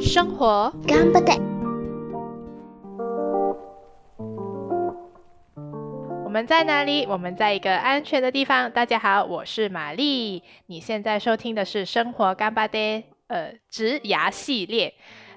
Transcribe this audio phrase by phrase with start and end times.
[0.00, 1.34] 生活干巴爹。
[6.24, 7.06] 我们在哪里？
[7.06, 8.70] 我们在一个安全的地方。
[8.70, 10.42] 大家好，我是玛丽。
[10.66, 12.98] 你现在收听的是《生活干巴爹》
[13.28, 14.94] 呃植牙系列。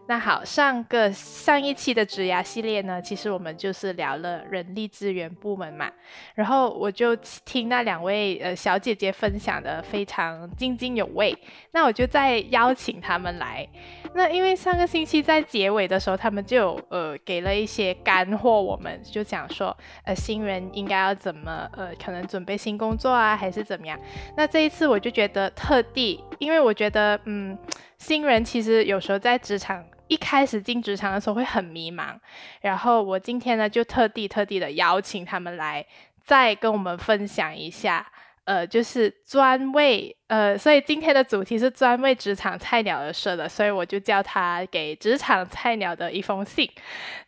[0.09, 5.87] 那好，上个上一期的植牙系列呢，其实我们就是聊了人力资源部门嘛。
[6.33, 7.15] 然后我就
[7.45, 11.37] 听那两位呃小姐姐分享的非常津津有味，
[11.73, 13.67] 那我就再邀请他们来。
[14.15, 23.95] 那因为上个星期在结尾的时候，他们就呃给了一些干货，我们就讲说呃新人应该要怎么呃可能准备新工作啊，还是怎么样。
[24.35, 27.55] 那这一次我就觉得特地，因为我觉得嗯
[27.99, 29.85] 新人其实有时候在职场。
[30.09, 32.15] 一开始进职场的时候会很迷茫，
[32.61, 35.85] 然后我今天呢就特地特地的邀请他们来，
[36.19, 38.05] 再跟我们分享一下，
[38.49, 46.67] 呃，就是专为呃，所以今天的主题是专为职场菜鸟而设的，所以我就叫它给职场菜鸟的一封信。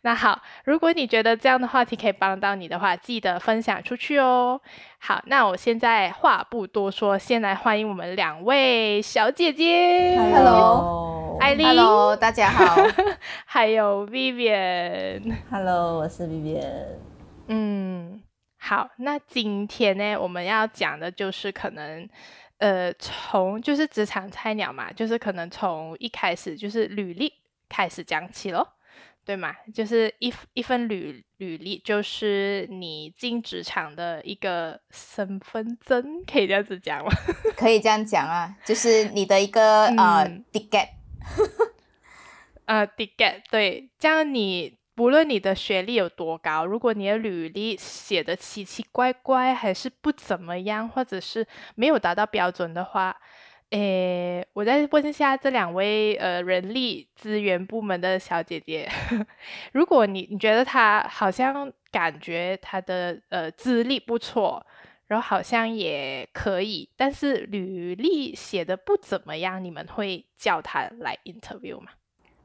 [0.00, 4.60] 那好，如果你觉得这样的话题可以帮到你的话，记得分享出去哦。
[4.98, 10.18] 好，那我现在话不多说，先来欢迎我们两位小姐姐。
[10.18, 12.74] Hello，艾丽 Hello，大家好。
[13.46, 15.36] 还有 Vivian。
[15.48, 16.98] Hello，我是 Vivian。
[17.46, 18.20] 嗯，
[18.64, 22.08] 好，那今天呢，我们要讲的就是可能，
[22.58, 27.32] 呃，从就是职场菜鸟嘛，就是可能从一开始就是履历
[27.68, 28.74] 开始讲起咯，
[29.24, 29.52] 对吗？
[29.74, 37.10] 就是一一份履履历，就是你进职场的一个身份证，可以这样子讲吗？
[37.58, 40.88] 可以这样讲啊，就是你的一个、呃嗯 ticket。
[42.64, 53.16] 呃 d i get 对，这样你不论你的学历有多高，如果你的履历写的奇奇怪怪，还是不怎么样，或者是没有达到标准的话，
[53.70, 58.86] 诶，我再问一下这两位呃人力资源部门的小姐姐，
[59.72, 64.64] 如果你你觉得她好像感觉她的呃资历不错，
[65.06, 71.92] 然后好像也可以，但是履历写的不怎么样，你们会叫她来 interview 吗？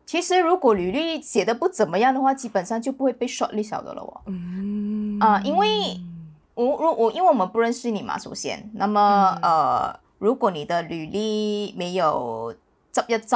[0.07, 4.21] 其实如果履历写的不怎么样的话，基本上就不会被 shortlist 了的哦。
[4.25, 5.99] 嗯啊因为
[6.55, 12.55] 我我我，因为我们不认识你嘛，首先，那么、嗯呃，如果你的履历没有
[12.91, 13.35] 执一执，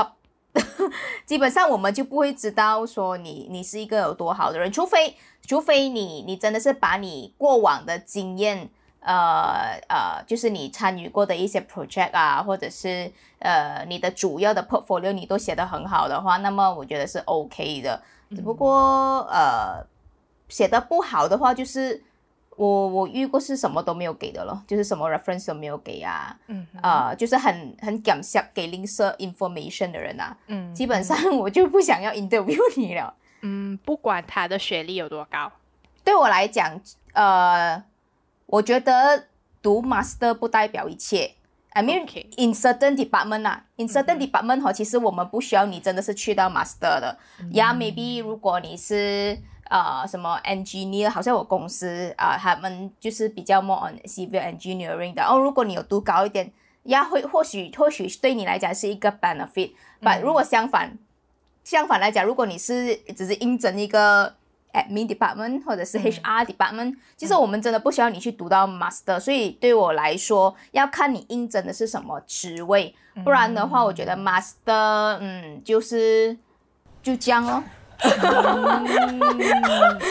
[1.28, 5.16] 基本上我们就不会知道说你你是一个有多好的人，除非
[5.46, 8.70] 除非你你真的是把你过往的经验。
[9.02, 18.02] 呃呃，就是你参与过的一些 project 啊，或者是呃你的主要的 portfolio 你都写得很好的话，那么我觉得是 OK 的。
[18.36, 19.86] 只不过呃
[20.48, 22.02] 写的不好的话，就是
[22.56, 33.14] 我我遇过是什么都没有给的咯，就是什么 reference 都没有给啊，嗯哼呃，就是很很感谢给吝啬 information 的人啊，嗯基本上 我就不想要 interview 你了。
[33.42, 35.52] 嗯，不管他的学历有多高，
[36.04, 36.80] 对我来讲，
[37.14, 37.84] 呃，
[38.52, 39.28] 我觉得
[39.62, 41.36] 读 master 不代表一切。
[41.70, 42.02] I mean,
[42.36, 47.18] in certain department 啊，in certain department 哈，其实我们不需要你真的是去到 master 的。
[47.52, 49.38] 呀、maybe 如果你是
[49.70, 55.24] 呃什么 engineer，好像我公司啊、他们就是比较 more on civil engineering 的。
[55.24, 56.52] 哦，如果你有读高一点，
[56.84, 59.72] 呀，会或许或许对你来讲是一个 benefit。
[60.02, 60.98] 但如果相反，
[61.64, 64.36] 相反来讲，如果你是只是应征一个
[64.74, 76.38] admin department 或者是 HR department，、其实我们真的不需要你去读到 master，所以对我来说，要看你应征的是什么职位，不然的话，我觉得 master，嗯，就是
[77.04, 77.64] 就这样咯。
[78.04, 78.10] 嗯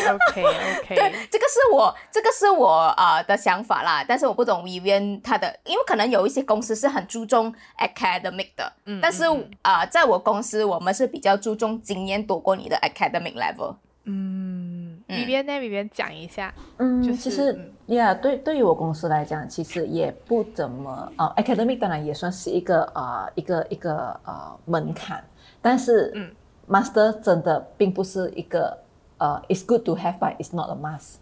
[0.09, 0.95] ，OK OK，
[1.29, 9.25] 这个是我这个是我啊、呃的想法啦，但是我不懂 Vivian 他的，因为可能有一些公司是很注重 academic 的，嗯但是
[9.63, 13.75] 啊、呃在我公司我们是比较注重经验多过你的 academic level。
[14.05, 17.97] 嗯，里边那，里边讲一下，嗯，就是其实嗯。
[17.97, 25.23] 呀对对于我公司来讲，其实也不怎么啊，academic 当然也算是一个啊一个一个呃门槛，
[25.61, 26.31] 但是嗯。
[26.69, 28.79] master 真的并不是一个
[29.19, 31.17] 呃，it's good to have but it's not a must。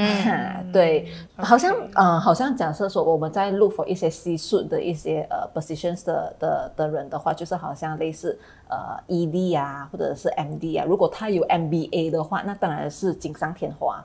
[0.00, 8.76] 嗯， 对，好像呃，好像假设说我们在 look for 一些 C 数的一些呃 positions 的的的人的话，就是好像类似呃
[9.08, 14.04] ED 啊，或者是 MD 啊，如果他有 MBA 的话，那当然是锦上添花。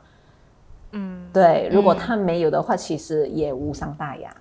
[0.94, 4.36] 嗯，对，如果他没有的话，其实也无伤大雅。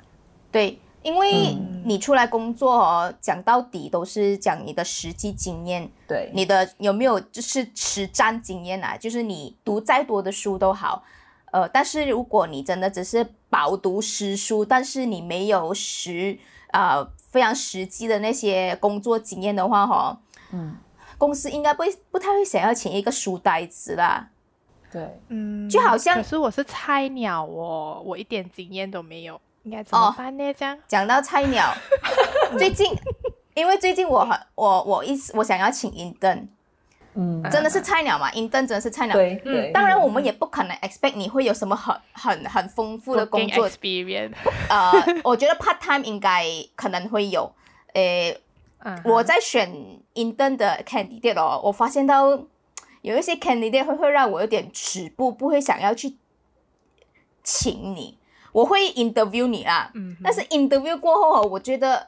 [0.51, 1.83] 对，因为嗯。
[1.85, 8.97] 你出来工作哦，讲到底都是讲你的实际经验，对，你的有没有就是实战经验啊？
[8.97, 11.03] 就是你读再多的书都好，
[11.53, 16.37] 呃，但是如果你真的只是饱读诗书，但是你没有实
[16.73, 20.19] 啊、非常实际的那些工作经验的话，哈，
[20.53, 20.75] 嗯，
[21.19, 24.31] 公司应该不会不太会想要请一个书呆子啦。
[24.91, 30.55] 对，嗯，就好像可是我是菜鸟哦，我一点经验都没有，应该怎么哦办呢？
[30.55, 31.75] 这样，讲到菜鸟，
[32.59, 32.91] 最近
[33.55, 36.47] 因为最近我很我我一直我想要请 intern，
[37.15, 39.15] 嗯，真的是菜鸟嘛，intern 真的是菜鸟。
[39.15, 44.33] 对对，当然，我们也不可能 expect 你会有什么很很很丰富的工作 experience，
[44.69, 44.93] 呃，
[45.25, 46.45] 我觉得 part time 应该
[46.75, 47.53] 可能会有。
[47.95, 48.41] 诶，
[49.05, 49.71] 我在选
[50.15, 52.31] intern 的 candidate 哦，我发现到
[53.03, 56.17] 有一些 candidate 会会让我有点止步，不会想要去
[57.45, 58.19] 请你。
[58.53, 62.07] 我会 interview 你啦，嗯但是 interview 过后哦，我觉得，唉，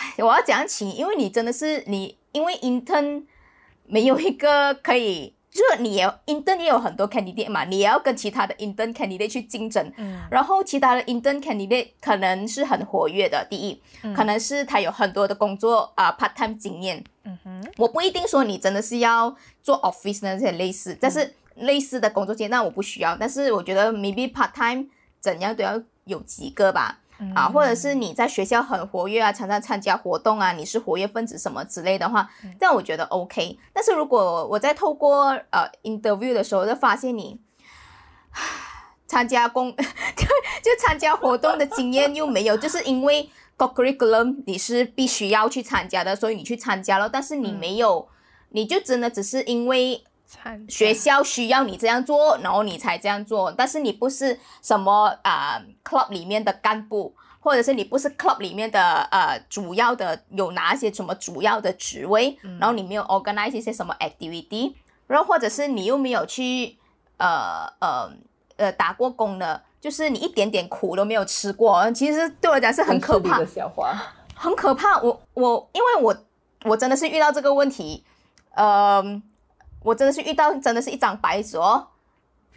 [0.18, 0.90] 我要讲起？
[0.90, 3.24] 因为你真的是你，因为 intern
[3.86, 9.92] 没有一个可以，就是你也 intern 也有很多 candidate 嘛，你也要跟其他的 intern candidate 去竞争。
[9.96, 17.02] 嗯然后其他的 intern candidate 可能是很活跃的，第一，嗯可能是他有很多的工作啊、part time 经验。
[17.24, 23.16] 嗯哼，我不一定说你真的是要做 office 那些类似，但是类似的工作经验，那我不需要。
[23.16, 24.86] 但是我觉得 maybe part time
[25.20, 27.00] 怎样都要有几个吧。
[27.34, 32.30] 啊，或者是你在学校很活跃啊，常常参加活动啊，你是活跃分子什么之类的话，
[32.60, 33.58] 这样我觉得 OK。
[33.72, 37.40] 但是如果我在透过呃 interview 的时候，就发现你
[39.06, 40.26] 参加工就
[40.62, 48.08] 就参加活动的经验又没有，就是因为 curriculum 你是必须要去参加的，所以你去参加了，但是你没有，
[48.50, 50.04] 你就真的只是因为
[50.68, 58.80] 学校需要你这样做，然后你才这样做，但是你不是什么啊、club 里面的干部，或者是你不是 club 里面的
[59.10, 64.74] 呃主要的有哪一些什么主要的职位，然后你没有 organize 一些什么 activity，
[65.06, 66.76] 然后或者是你又没有去
[67.16, 68.10] 呃呃
[68.56, 73.46] 呃打过工的，就是你一点点苦都没有吃过，其实对我来讲是很可怕的。
[73.46, 73.96] 笑话，
[74.34, 75.00] 很可怕。
[75.00, 76.14] 我我因为我
[76.64, 78.04] 我真的是遇到这个问题，
[78.54, 79.02] 呃，
[79.82, 81.88] 我真的是遇到真的是一张白纸哦。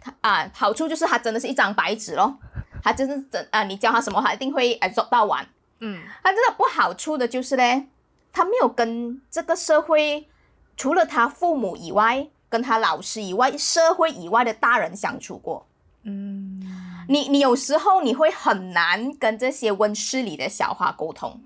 [0.00, 2.36] 他啊，好处就是他真的是一张白纸咯，
[2.82, 5.46] 他真是真啊，你教他什么，他一定会 absorb 到完。
[5.80, 7.88] 嗯他真的不好处的就是嘞，
[8.32, 10.28] 他没有跟这个社会，
[10.76, 15.66] 除了他父母以外，跟他老师以外，社会以外的大人相处过。
[16.04, 16.60] 嗯
[17.08, 21.40] 你你有时候你会很难跟这些温室里的小花沟通。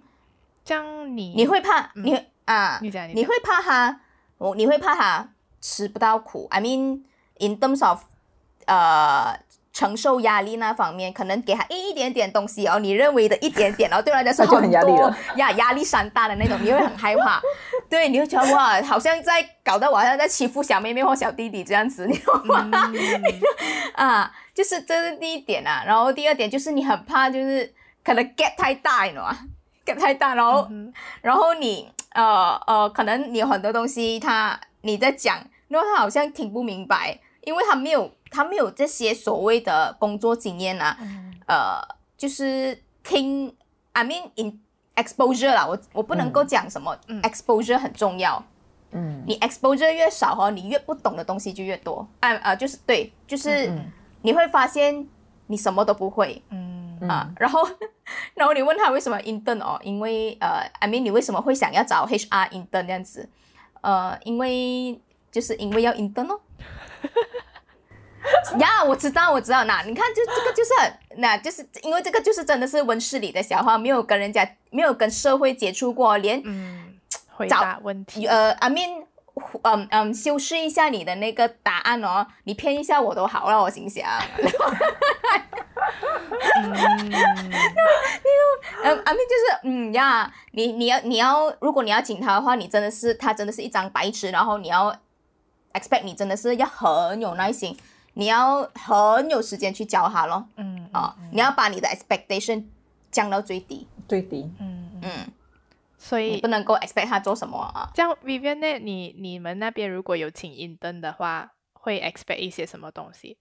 [0.64, 4.00] 这样你你会怕，嗯你啊，你会怕他，
[4.38, 5.30] 我你会怕他
[5.66, 6.46] 吃不到苦。
[6.50, 7.00] I mean
[7.38, 8.02] in terms of
[8.66, 9.36] 呃
[9.72, 17.42] 承受压力那方面，可能给他一点点东西哦，你认为的一点点，然后对他来说那就很压力了呀，压力山大的那种，你会很害怕。
[17.90, 22.70] 对，你会觉得哇，好像在搞得我好像在欺负小妹妹或小弟弟这样子，你懂吗？
[22.72, 23.40] 嗯
[24.08, 25.82] 啊，就是这是第一点啊。
[25.84, 27.74] 然后第二点就是你很怕，就是
[28.04, 29.36] 可能 get 太大，你懂吗
[29.84, 41.80] ？get 太大，然后、嗯然后你呃呃，可能你有很多东西他你在讲，然后他好像听不明白，因为他没有他没有这些所谓的工作经验啊，嗯呃，
[42.16, 43.54] 就是听
[43.92, 44.60] ，I mean in
[44.94, 48.42] exposure 啦，我我不能够讲什么、嗯 exposure 很重要。
[48.92, 52.06] 嗯，你 exposure 越少哦，你越不懂的东西就越多。
[52.20, 53.92] 啊啊，就是对，就是嗯
[54.22, 55.06] 你会发现
[55.48, 57.30] 你什么都不会嗯嗯啊。
[57.38, 57.68] 然后，
[58.34, 63.28] 然后你问他为什么 intern 哦，因为呃，I mean 你为什么会想要找 HR intern 这样子？
[63.82, 64.98] 呃，因为
[65.36, 66.40] 就是因为要 intern 哦。
[68.58, 76.94] 呀我知道，我知道，那你看，就这个就是很，那就是因为这个就是真的是温室里的小花，没有跟人家没有跟社会接触过，连嗯，
[77.34, 79.04] 回答问题，呃，I mean，
[79.62, 84.04] 嗯嗯，修饰一下你的那个答案哦，你骗一下我都好了，我心想。
[86.56, 86.72] 嗯
[88.82, 94.96] 嗯，I mean 就是嗯呀，你你要你要，如果你要请他的话，你真的是他真的是一张白纸，然后你要
[95.78, 97.76] expect 你真的是要很有耐心，
[98.14, 102.64] 你要很有时间去教他咯嗯啊，你要把你的 expectation
[103.10, 105.32] 降到最低，最低，嗯嗯，嗯，
[105.98, 107.90] 所以你不能够 expect 他做什么啊。
[107.94, 108.78] 这样 Vivian 呢？
[108.78, 113.38] 你你们那边如果有请 intern 的话，会 expect 一些什么东西？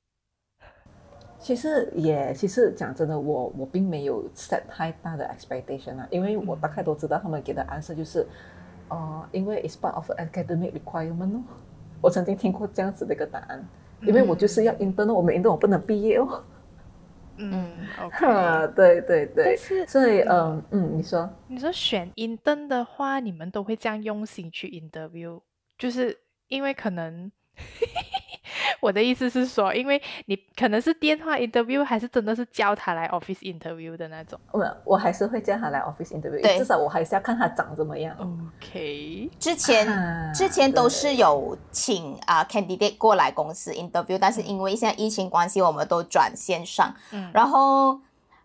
[1.37, 8.25] 其实也，其实讲真的，我我并没有 set 太大的 expectation 啊，因为我大概都知道他们给的 answer 就是，
[8.87, 11.43] 呃，因为 it's part of academic requirement 哦。
[12.05, 13.67] 我曾经听过这样子的一个答案，
[14.03, 16.43] 因为我就是要 intern，哦我没 intern 我不能毕业哦。
[17.37, 18.73] 嗯 哈，，OK。
[18.75, 25.41] 对对对但，是所以嗯嗯，你说，你说选 intern 的话，你们都会这样用心去 interview，
[25.79, 26.15] 就是
[26.47, 27.31] 因为可能
[28.79, 34.39] 我的意思是说，因为你可能是电话 interview，还是真的是叫他来 office interview 的那种。
[34.51, 38.15] 我我还是会叫他来 office interview，对至少我还是要看他长怎么样。
[38.19, 46.93] OK，之前啊之前都是有请啊、candidate 过来公司 interview，但是因为现在疫情关系，我们都转线上。
[47.11, 47.99] 嗯然后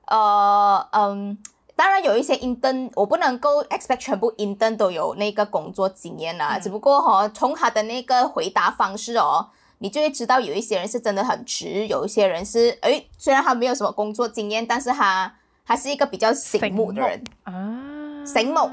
[0.07, 1.39] 呃嗯，
[1.77, 6.57] 当然有一些 intern，我不能够 expect 全部 intern 都有那个工作经验啦。
[6.57, 9.49] 嗯只不过哈、从他的那个回答方式哦。
[9.83, 15.35] 你就会知道有一些人是真的很直，有一些人是诶，虽然他没有什么工作经验，但是他
[15.67, 17.25] 他是一个比较醒目的人。
[17.45, 18.71] 啊，醒目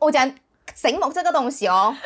[0.00, 0.30] 我讲
[0.74, 1.96] 醒目这个东西哦，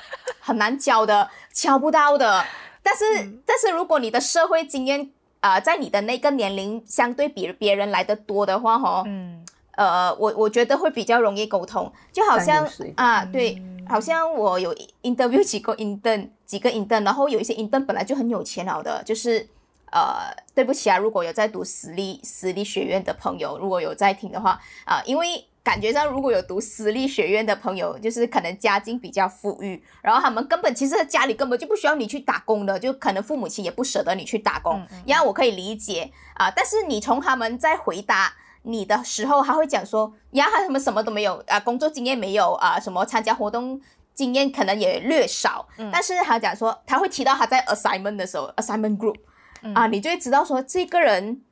[0.41, 2.45] 很难教的，教不到的。
[2.83, 3.43] 但是，嗯。
[3.47, 5.11] 但是如果你的社会经验
[5.41, 9.45] 啊、呃在你的那个年龄相对比别人来的多的话，哦，嗯。
[9.77, 19.49] 呃，我我觉得会比较容易沟通，就好像啊，对，嗯好像我有 interview 几个 intern，几个 intern，然后有一些 intern 本来就很有钱了的，就是
[19.93, 38.35] 呃，对不起啊，如果有在读私立私立学院的朋友，如果有在听的话啊、因为感觉上如果有读私立学院的朋友，就是可能家境比较富裕，然后他们根本其实家里根本就不需要你去打工的，就可能父母亲也不舍得你去打工嗯嗯，我可以理解啊、但是你从他们在回答。
[38.65, 43.81] 你的时候，他会讲说呀，他们什么都没有啊，工作经验没有啊，什么参加活动
[44.15, 45.91] 经验可能也略少，嗯。
[45.93, 49.17] 但是他讲说他会提到他在 assignment 的时候，assignment group
[49.63, 49.75] 嗯。
[49.75, 51.43] 啊，你就会知道说这个人，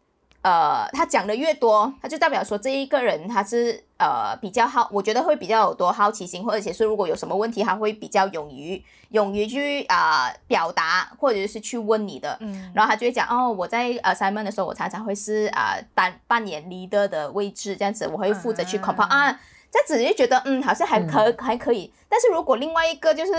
[0.42, 12.36] 呃，他讲的越多，他就代表说这一个人他是呃比较好，我觉得会比较有多好奇心，或者是如果有什么问题，他会比较勇于勇于去啊、表达，或者是去问你的。
[12.40, 19.40] 嗯然后他就会讲哦，我在 assignment 的时候，我常常会是啊、担扮演 leader 的位置，这样子我会负责去 compile 啊啊。
[19.70, 21.90] 这样子就觉得嗯，好像还可、还可以。
[22.06, 23.32] 但是如果另外一个就是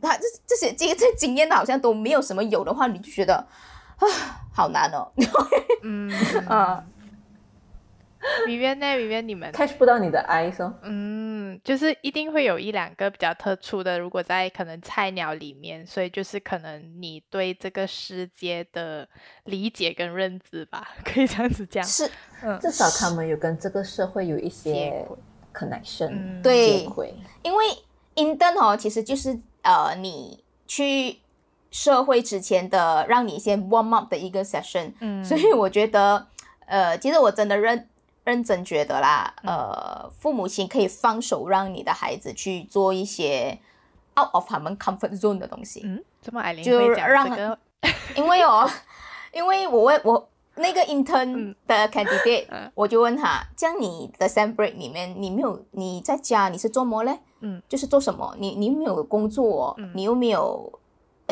[0.00, 3.44] 他这这些这这经验的好像都没有什么有的话，你就觉得
[4.06, 5.10] 啊， 好难哦。
[5.82, 6.10] 嗯
[6.48, 6.84] 啊
[8.46, 10.72] ，Vivian 呢？Vivian 你们 catch 不到你的 eyes 哦。
[10.82, 19.08] 嗯，就是一定会有一两个比较特殊的，如果在可能菜鸟里面，所以就是可能你对这个世界的
[19.44, 21.82] 理解跟认知吧， 可以这样子讲。
[21.84, 22.08] 是，
[22.42, 25.04] 嗯至少他们有跟这个社会有一些
[25.52, 26.86] connection，、嗯对。
[27.42, 27.64] 因为
[28.14, 31.18] intern 哦，其实就是呃，你去
[31.72, 36.24] 社会之前的让你先 warm up 的一个 session，嗯，所以我觉得，
[36.66, 37.88] 呃，其实我真的认
[38.24, 43.58] 认真觉得啦，呃，父母亲可以放手让你的孩子去做一些
[44.20, 47.58] out of 他们 comfort zone 的东西，嗯，这么艾琳就让这个，
[48.14, 48.68] 因为哦，
[49.32, 51.56] 因为我问我那个 intern 嗯。
[51.66, 52.70] 的 candidate，、嗯。
[52.74, 57.18] 我就问他，这样你的 sem break 里面，你没有你在家你是做么嘞？
[57.40, 58.36] 嗯，就是做什么？
[58.38, 59.90] 你你没有工作、哦，嗯。
[59.94, 60.70] 你又没有，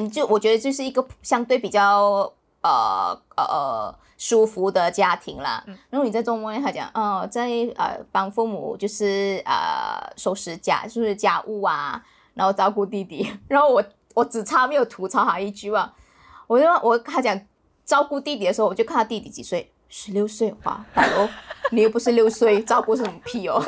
[0.00, 5.62] 嗯，就我觉得就是一个相对比较呃呃呃舒服的家庭啦。
[5.66, 12.02] 嗯然后你在周末呢，他讲，哦，在呃帮父母就是呃收拾家就是家务啊，
[12.34, 13.30] 然后照顾弟弟。
[13.48, 13.82] 然后我
[14.14, 15.92] 我只差没有吐槽他一句话，
[16.46, 17.40] 我就我他讲
[17.84, 21.28] 照顾弟弟的时候，我就看他弟弟几岁，十六岁，哇，大佬，
[21.70, 23.60] 你又不是六岁，照顾什么屁哦？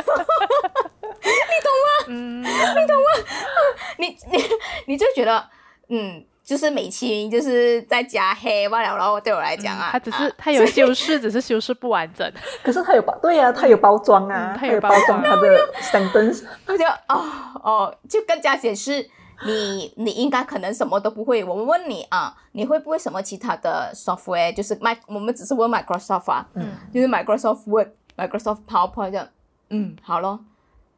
[1.22, 1.28] 你
[1.62, 3.08] 懂吗嗯，你懂吗
[3.98, 4.44] 你你
[4.88, 5.48] 你就觉得，
[5.94, 12.32] 嗯，就是美其名就是在加黑罢了，然后对我来讲啊，他只是啊他有修饰， 只是修饰不完整。
[12.62, 16.44] 可是它有包，对呀、它有包装啊，嗯他有有包包装装他的 sentence。
[16.66, 17.22] 我就哦
[17.62, 19.06] 哦，就更加显示
[19.44, 21.44] 你你应该可能什么都不会。
[21.44, 24.54] 我们问你啊，你会不会什么其他的 software？
[24.54, 29.28] 就是 Mac，我们只是问 Microsoft 啊，嗯就是 Microsoft Word、Microsoft PowerPoint 这样，
[29.68, 30.40] 嗯，好咯。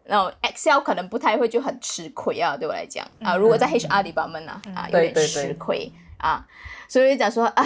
[0.04, 6.46] 然后 Excel 可能不太会，就很吃亏啊，对我来讲啊，如果在 HR 里边们啊，啊，有点吃亏啊，
[6.88, 7.64] 所以讲说，哎，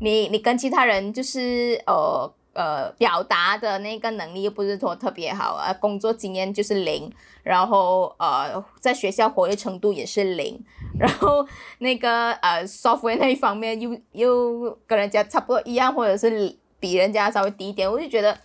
[0.00, 10.58] 你你跟其他人就是呃呃表达的那个能力又不是说特别好啊，工作经验就是零，然后呃在学校活跃程度也是零，
[10.98, 11.46] 然后
[11.78, 18.38] 那个呃 software 那一方面又又跟人家差不多一样，或者是比人家稍微低一点，我就觉得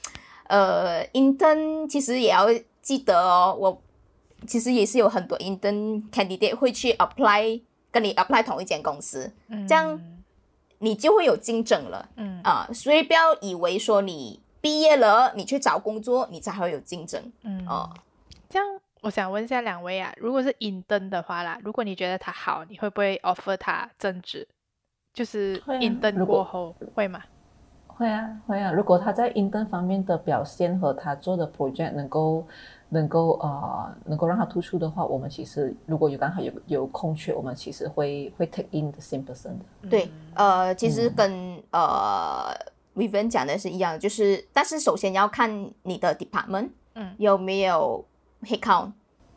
[0.48, 2.48] 呃 intern 其实也要
[2.89, 3.79] 记得哦，我
[4.48, 9.31] 其实也是有很多 intern candidate 会去 apply 跟你 apply 同一间公司，
[9.67, 10.01] 这样
[10.79, 12.10] 你就会有竞争了。
[12.15, 17.88] 嗯啊，所以不要以为说你毕业了，你去找工作，你才会有竞争嗯哦。
[18.50, 18.67] 这样，
[19.01, 24.48] 我想问一下两位啊，如果是 in 登的话啦，如果你觉得他好，你会不会 offer 他增值？
[25.13, 27.22] 就是会啊银灯如果过后会吗？
[27.88, 28.72] 会啊，会啊。
[28.72, 32.48] 如果他在 intern 方面的表现和他做的 project 能够
[32.89, 39.89] 能够呃能够让它突出的话，我们其实如果有刚好有有空缺，我们其实会会 take in the same person 的。
[39.89, 42.53] 对，呃，其实跟、呃
[42.96, 48.03] Vivian 讲的是一样，就是但是首先要看你的 department，嗯有没有
[48.41, 48.91] head count。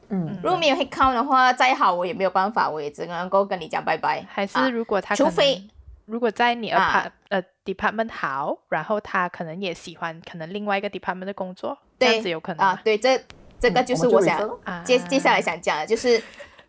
[0.09, 4.27] 嗯如果没有 head count 的话，再好我也没有办法，我也只能够跟你讲拜拜。
[4.29, 5.63] 还是啊如果他除非
[6.07, 13.17] 如果在你啊 apart、呃 department 好，然后他可能也喜欢可能另外一个 department 的工作，这样子有可能，啊对，这
[13.63, 14.51] 这个就是我想、
[14.85, 16.21] 接接下来想讲的，就是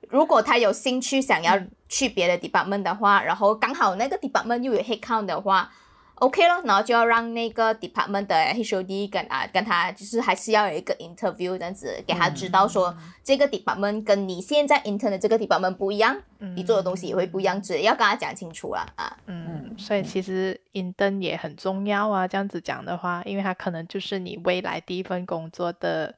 [0.09, 1.59] 如果他有兴趣想要
[1.89, 5.71] 去别的 department 的话，然后刚好那个 department 又有 head count 的话
[6.15, 16.15] ，OK 咯，然后就要让那个 department 的 HOD 跟啊跟他就是还是要有一个 interview 这样子，给他知道说、这个 department 跟你现在 intern 的这个 department 不一样，
[16.55, 19.17] 你做的东西也会不一样，只要跟他讲清楚了啊。
[19.25, 22.27] 嗯，所以其实 intern 也很重要啊。
[22.27, 26.13] 这样子讲的话，因为他可能就是你未来第一份工作的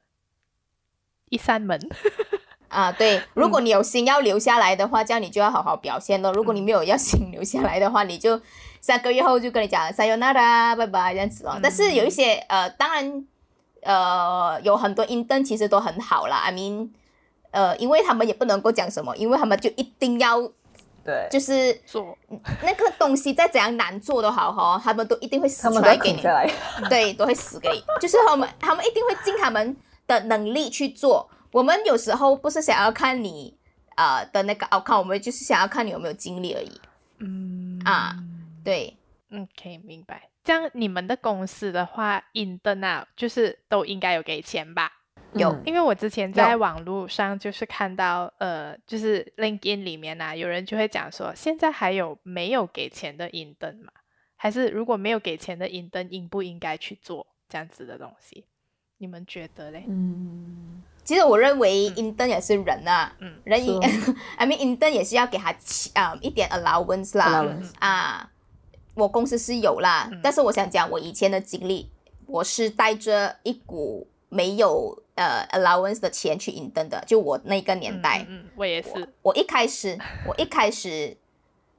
[1.30, 1.80] 一扇门。
[2.68, 6.32] 啊，对，如果你有心要留下来的话，这样你就要好好表现咯。
[6.32, 8.38] 如果你没有要心留下来的话，你就
[8.80, 11.58] 三个月后就跟你讲 sayonara，拜拜这样子哦。
[11.62, 13.24] 但是有一些呃，当然
[13.82, 16.38] 呃，有很多 intern 其实都很好啦。
[16.38, 16.90] I mean，
[17.52, 20.42] 呃，因为他们也不能够讲什么，因为他们就一定要
[21.04, 22.18] 对，就是做
[22.62, 26.20] 那个东西再怎样难做都好哈，他们都一定会死给你。
[26.90, 27.82] 对，都会死给你。
[28.00, 29.74] 就是他们，他们一定会尽他们
[30.06, 31.30] 的能力去做。
[31.52, 33.56] 我们有时候不是想要看你
[33.96, 36.80] 呃的那个 outcome，我们就是想要看你有没有精力而已。
[37.18, 38.16] 嗯啊
[38.62, 38.96] 对，
[39.30, 40.28] 嗯，可以明白。
[40.44, 44.92] 这样你们的公司的话，intern 啊，就是都应该有给钱吧？
[45.32, 53.92] 有嗯因为我之前在网络上就是看到，呃，就是 LinkedIn 里面啊，有人就会讲说，现在还有没有给钱的 intern 吗？
[54.36, 58.44] 还是如果没有给钱的 intern，应不应该去做这样子的东西？
[58.98, 59.84] 你们觉得嘞？
[59.88, 63.34] 嗯，其实我认为 intern 也是人啊，嗯。
[63.44, 67.42] 人也是 I mean intern 也是要给他起啊、一点 allowance 啦。
[67.42, 68.30] Allowance 啊。
[68.94, 70.20] 我公司是有啦，嗯。
[70.22, 71.90] 但是我想讲我以前的经历，
[72.26, 78.24] 我是带着一股没有呃 allowance 的钱去 intern 的，就我那个年代。
[78.26, 81.14] 嗯，我也是，我一开始， 我一开始，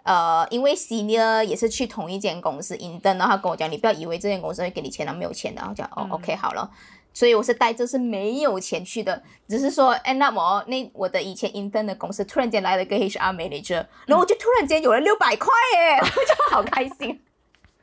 [0.04, 5.54] 呃，因为 senior 也是去同一间公司 intern，然后他跟我讲，你不要以为这间公司会给你钱，然后没有钱。
[5.56, 6.12] 的，然后讲哦、嗯。
[6.12, 6.70] OK 好了，
[7.18, 17.20] 所以我是带着是没有钱去的，只是说 end up 我那我的以前 intern 的公司突然间来了一个 HR manager，然后我就突然间有了六百块耶， 我就好开心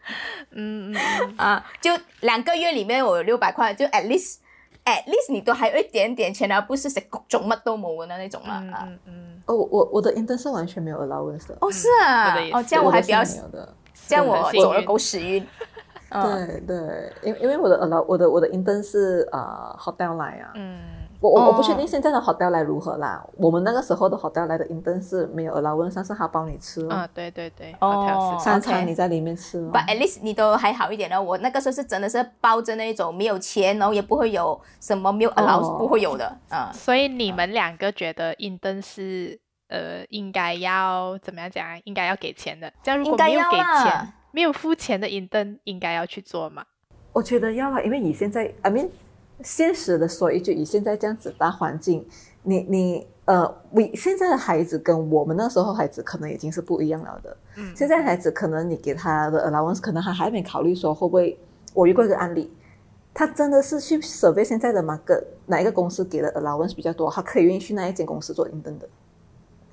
[0.55, 0.95] 嗯
[1.37, 1.69] 啊！
[1.81, 4.37] 就两个月里面我有六百块，就 at least
[4.85, 8.61] at least 你都还有一点点钱，而不是食谷種乜都冇的那種啦。
[8.63, 13.75] 嗯啊嗯嗯，哦，我我的 intern 是完全没有 allowance 的，哦，是啊哦，这样我还比较有的。
[14.07, 15.45] 这样我走了狗屎运。
[16.15, 20.79] 嗯，对对，因因为我的 allow 我的我的 intern 是呃 hotel 来啊，嗯
[21.21, 23.25] 我我我不哦确定现在的 hotel 来如何啦。
[23.37, 29.71] 我们那个时候的 hotel 来的 intern 是没有 allowance，但是他帮你吃啊哦，，对对对，哦好像是三餐你在里面吃哦。
[29.73, 31.21] But at least 你都还好一点呢。
[31.21, 36.71] 我那个时候是真的是包着那一种没有钱，然后也不会有什么没有 allowance、哦不会有的啊。
[36.75, 41.81] 所以你们两个觉得 intern 是呃应该要怎么样讲啊？
[41.85, 42.71] 应该要给钱的。
[42.83, 46.65] 这样如应该果没有给钱、没有付钱的 intern，应该要去做吗？
[47.13, 48.89] 我觉得要啊，因为你现在，I mean，
[49.45, 52.05] 现实的说一句，以现在这样子大环境，
[52.43, 57.37] 你你呃，我现在的孩子跟我们那时候孩子可能已经是不一样了的。
[57.59, 61.39] 嗯现在孩子可能你给他的 allowance，可能他还没考虑说会不会。
[61.73, 62.53] 我遇过一个案例，
[63.15, 68.89] 他真的是去 survey 现在的 market 哪一个公司给的 allowance 比较多，他可以愿意去那一间公司做 intern 的。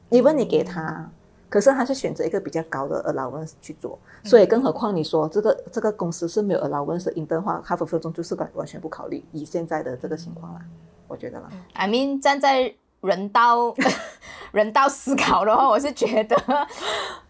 [0.10, 1.12] 你问你给他，
[1.52, 9.24] 可是他是选择一个比较高的 allowance 去做，所以更何况你说这个这个公司是没有 allowance 的 intern 的话，他分分钟就是完完全不考虑。
[9.34, 10.62] 以现在的这个情况啦，
[11.08, 13.76] 我觉得啦，I mean，站在人道
[14.54, 16.36] 人道思考的话，我是觉得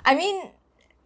[0.03, 0.51] ，I mean。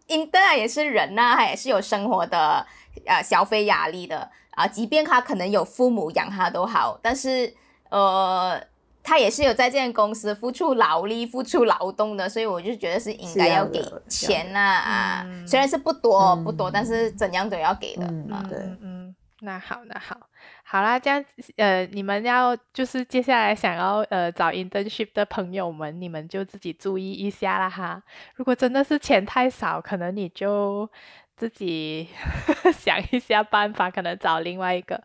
[0.08, 2.64] intern 也是人呐、他也是有生活的
[3.08, 7.52] 呃消费压力的啊，即便他可能有父母养他都好，但是
[7.90, 8.62] 呃，
[9.06, 18.44] 他也是有在这间公司付出劳力、付出劳动的，所以我就觉得是应该要给钱呐啊嗯虽然是不多、嗯不多，但是怎样都要给的、嗯啊。
[18.50, 20.18] 对嗯嗯，那好，那好，
[20.64, 21.24] 好啦，这样
[21.58, 28.02] 呃，你们要就是接下来想要呃找 internship 的朋友们，你们就自己注意一下啦哈。
[28.36, 30.90] 如果真的是钱太少，可能你就
[31.38, 32.08] 自己
[32.74, 35.04] 想一下办法，可能找另外一个。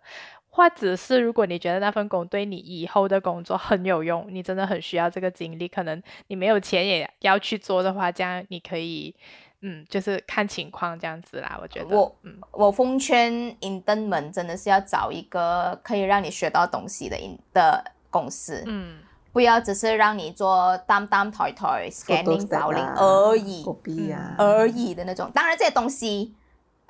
[0.51, 9.15] 或者是如果你觉得那份工对你以后的工作很有用，你真的很需要这个经历，可能你没有钱也要去做的话，这样你可以
[9.63, 11.59] 嗯，就是看情况这样子啦。
[11.63, 18.99] 我觉得，我嗯我奉劝 intern 们真的是要找一个可以让你学到东西的 in 的公司，嗯
[19.33, 25.31] 不要只是让你做担担抬抬 scanning 找零而已狗币啊，而已的那种。
[25.33, 26.35] 当然这些东西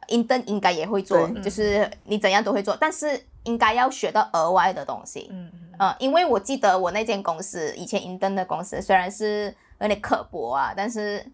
[0.08, 5.28] intern 应该也会做，就是你怎样都会做，但是应该要学到额外的东西。
[5.30, 11.24] 嗯嗯呃，因为我记得我那间公司以前 intern 的公司虽然是有点刻薄啊，但是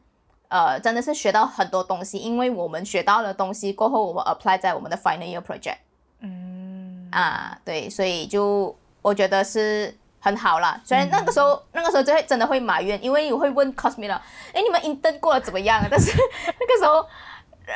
[0.48, 5.78] 呃真的是学到很多东西，因为我们学到了东西过后，我们 apply 在我们的 final year project
[6.20, 10.80] 嗯啊，对，所以就我觉得是很好啦。
[10.84, 15.88] 虽然那个时候、那个时候就会真的会埋怨，因为我会问 Cosme 了，哎，你们 intern 过得怎么样啊？
[15.90, 16.12] 但是
[16.60, 17.04] 那个时候。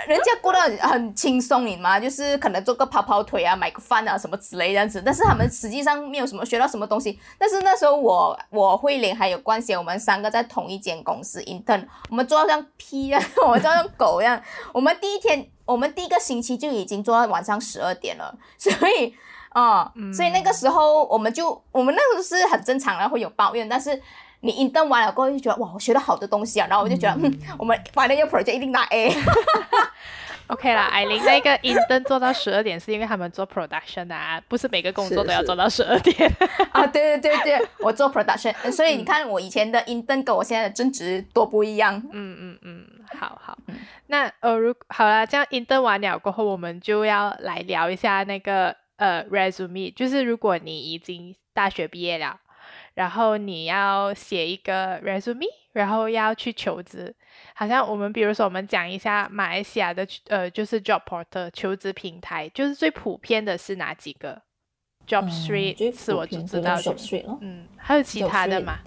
[0.06, 1.98] 人家过得很很轻松，你嘛？
[1.98, 5.02] 就是可能做个跑跑腿啊，买个饭啊什么之类这样子。
[5.04, 7.18] 但是他们实际上没有什么学到什么东西。
[7.36, 14.40] 但是那时候我我慧玲还有关系，我们三个在同一间公司 intern，我们做到像 P 啊， 我们做到像狗一样。
[14.72, 19.12] 我们第一天，我们第一个星期就已经做到晚上十二点了，所以
[19.48, 24.00] 啊、所以那个时候我们就我们那时候是很正常的会有抱怨，但是。
[24.40, 29.14] 你 intern 完了过后就觉得哇，我学到好多东西啊，然后我就觉得，嗯，我们 final year project 一定拿 A。
[30.48, 30.86] OK 啦。
[30.86, 36.28] 艾琳那个 intern 做到十二点，是因为他们做 production 的啊，不是每个工作都要做到十二点。
[36.72, 42.02] 啊，对对对对，我做 production，呃所以你看我以前的 intern 跟我现在的正职多不一样。
[42.10, 42.84] 嗯嗯嗯，
[43.16, 43.56] 好好。
[44.08, 52.40] 那呃，如好了，这样 intern 完了过后，我们就要来聊一下那个呃 resume，就是如果你已经大学毕业了，
[53.00, 57.16] 然后你要写一个 resume，然后要去求职，
[57.54, 64.42] 好像我们比如说我们讲一下马来西亚的呃，就是 job portal 求职平台，就是最普遍的是哪几个
[65.06, 66.76] ？Job 嗯 Street、最是我就知道。
[67.40, 68.80] 嗯，还有其他的嘛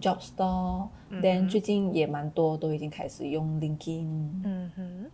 [0.00, 5.10] Job Store，嗯 then 最近也蛮多都已经开始用 LinkedIn，嗯哼，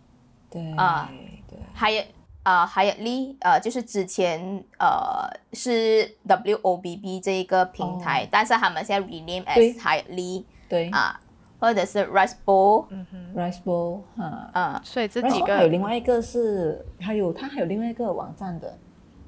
[0.49, 1.11] 对啊
[1.47, 2.03] 对，还有
[2.45, 8.27] 呃，还有 Lee，呃，就是之前呃是 WOBB 这一个平台，哦。
[8.31, 10.89] 但是他们现在 rename as 还有 Lee 对。
[10.91, 11.19] 啊，
[11.59, 18.77] 或者是 Rice Bowl，嗯哼，，Rice Bowl 哈嗯，所以这几个还有另外一个是，还有它还有另外一个网站的，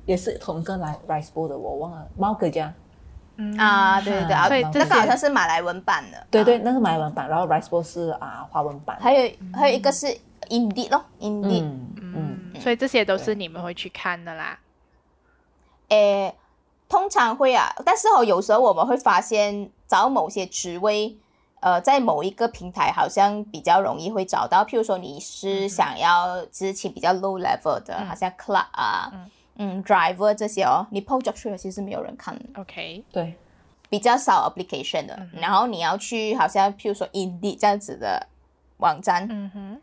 [0.05, 2.71] 也是同个来 Rice Bowl 的，我忘了，猫哥家，
[3.37, 3.57] 嗯。
[3.57, 6.61] 啊，对对对，啊所以这那个好像是马来文版的，对对，啊。
[6.63, 10.15] 那是马来文版，然后 Rice Bowl 是啊华文版，还有还有一个是
[10.47, 11.63] Indeed 咯，Indeed，
[11.99, 14.59] 嗯所以这些都是你们会去看的啦。
[15.89, 16.33] 诶，
[16.89, 21.17] 通常会啊，但是哦，有时候我们会发现找某些职位，
[21.59, 24.65] 呃，在某一个平台好像比较容易会找到。
[24.65, 28.07] 譬如说你是想要之前比较 low level 的，嗯。
[28.07, 29.31] 好像 clerk 啊，嗯。
[29.59, 33.33] 嗯 driver 这些哦，你 post job 出来其实没有人看，OK，对，
[33.89, 35.15] 比较少 application 的。
[35.33, 38.27] 嗯然后你要去好像譬如说 Indeed 这样子的
[38.77, 39.81] 网站，嗯哼，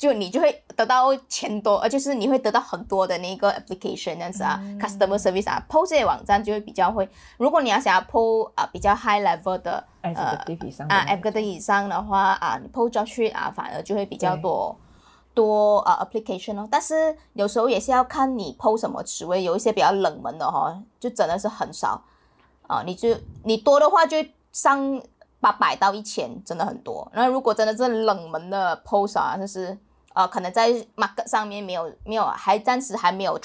[0.00, 7.06] 就你就会得到钱多，呃，就是你会得到很多的那个 application 这样子啊、嗯 c u s t o m e r service 啊，PO 这些网站就会比较会。
[7.36, 10.42] 如果你要想要 PO 啊、比较 high level 的呃啊
[10.88, 14.74] 那 a p p 以上的话啊，你 PO job street 啊，反而就会比较多
[15.34, 16.66] 多啊 application 哦。
[16.70, 22.02] 但是有时候也是要看你 PO 什么职位，有一些比较冷门的哈、就真的是很少
[22.66, 22.82] 啊。
[22.86, 24.16] 你就你多的话就
[24.50, 24.98] 上
[25.40, 27.06] 八百到一千，真的很多。
[27.14, 29.76] 那如果真的是冷门的 post 啊，就是
[30.14, 33.40] 呃，可能在 market 上面没有没有，还暂时还没有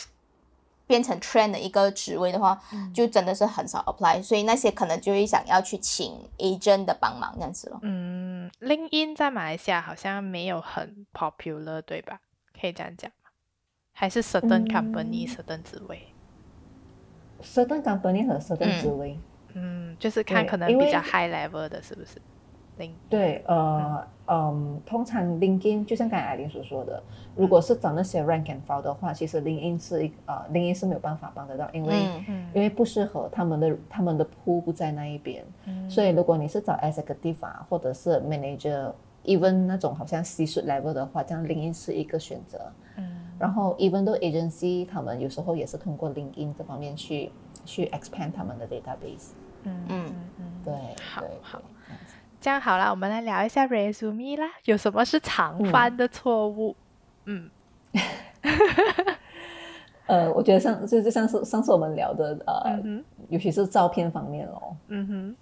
[0.87, 2.59] 变成 trend 的一个职位的话，
[2.93, 7.79] 就真的是很少 apply，所以那些可能就会想要去请 agent 的帮忙这样子咯。
[7.81, 12.19] 嗯，LinkedIn 在马来西亚好像没有很 popular，对吧？
[12.59, 13.29] 可以这样讲吗？
[13.93, 16.07] 还是 certain 嗯 company、certain 职位
[17.41, 19.19] ？certain company 和 certain 嗯职位。
[19.57, 22.21] 嗯，就是看可能比较 high level 的，是不是
[23.09, 27.01] 对，呃，嗯，通常 LinkedIn 就像刚才艾琳所说的，
[27.35, 41.45] 如果是找那些 rank and file 的话，其实 LinkedIn 是一呃，LinkedIn 是没有办法帮得到，因为、嗯嗯因为不适合他们的他们的铺不在那一边，嗯所以如果你是找 executive 啊，或者是 manager，even 那种好像 C suite level 的话，这样
[41.45, 42.59] LinkedIn 是一个选择。
[42.97, 47.29] 嗯然后 even though agency 他们有时候也是通过 LinkedIn 这方面去
[47.65, 49.31] 去 expand 他们的 database。
[49.63, 51.65] 嗯嗯嗯嗯，对，好对好对
[52.45, 56.75] 这样好了，我们来聊一下 resume 啦，有什么是常犯的错误？
[57.23, 57.49] 嗯。
[60.05, 65.35] 呃，我觉得上就就上次上次我们聊的，呃，嗯尤其是照片方面咯，嗯哼，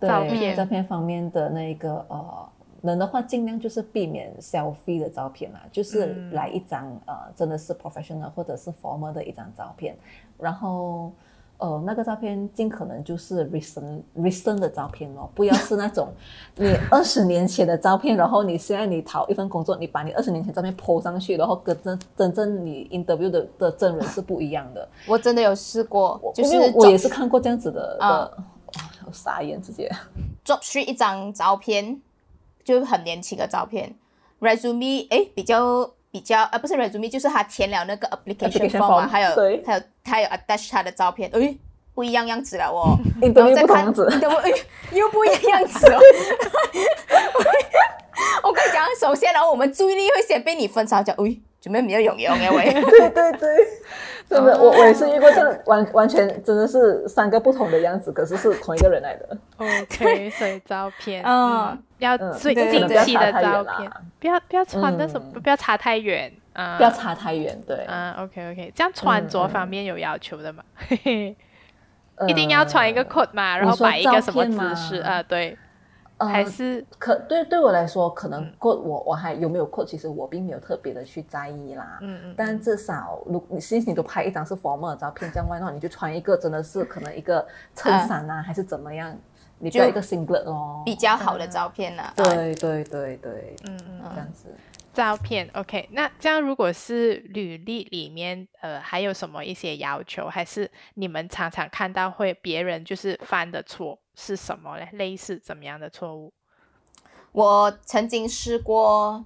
[0.00, 0.56] 对照片。
[0.56, 2.48] 照片方面的那个呃，
[2.80, 6.32] 能的话尽量就是避免 selfie 的照片啦，就是嗯。
[6.32, 9.94] 来一张、呃真的是 professional 或者是 formal 的一张照片，
[10.38, 11.12] 然后
[11.58, 16.08] 呃，那个照片尽可能就是 recent recent 的照片哦，不要是那种
[16.56, 24.88] 你二十年前的照片，然后你现在你讨一份工作，你把你二十年前照片 po 上去，然后跟真真正你 interview 的的真人是不一样的。
[25.08, 29.90] 我真的有试过，就是我也是看过这样子的的，啊哇我傻眼直接。
[30.46, 32.00] drop street 一张照片，
[32.62, 33.94] 就是很年轻的照片
[34.40, 39.30] ，resume 哎比较比较啊不是 resume，就是他填了那个 application form 嘛、还有
[39.66, 41.56] 还有他有 attach 他的照片，诶、哎，
[41.94, 44.52] 不一样样子了哦， 你然后再看，怎么诶，
[44.92, 46.00] 又不一样样子哦。
[48.78, 52.72] 讲，首先，然后我们注意力会先被你分散，讲，喂，做咩唔一樣樣嘅喂？
[52.72, 53.66] 对对对，
[54.28, 59.36] 真的， 我我也是遇过这样完完全真的是三个不同的样子，可是是同一个人来的。
[59.56, 65.40] OK，所以照片，嗯嗯，要嗯最对近期的照片，不要不要穿那什么，嗯。
[65.42, 70.62] 不要差太远，啊，不要差太远，对，嗯，OK OK，这样穿着方面有要求的吗？
[70.76, 71.36] 嘿嘿，
[72.16, 75.22] 呃 一定要穿一个 coat 嘛，然后摆一个什么姿势啊？
[75.22, 75.56] 对，
[76.18, 81.98] 呃还是可对对我来说，可嗯能 code 我我还有没有 code，其实我并没有特别的去在意啦。
[82.02, 89.16] 嗯嗯，但至少，如你其实你都拍一张是 formal 的照片，这样外那你就穿一个真的是可能一个衬衫啊，还是怎么样，
[89.58, 90.82] 你就一个 singlet 咯。
[90.84, 92.12] 比较好的照片呢、啊？
[92.16, 94.54] 对对对对，嗯嗯这样子。
[94.92, 104.88] 照片 OK，那这样如果是履历里面，呃，还有什么一些要求，还是你们常常看到会别人就是犯的错是什么嘞？
[104.92, 106.32] 类似怎么样的错误？
[107.30, 109.24] 我曾经试过，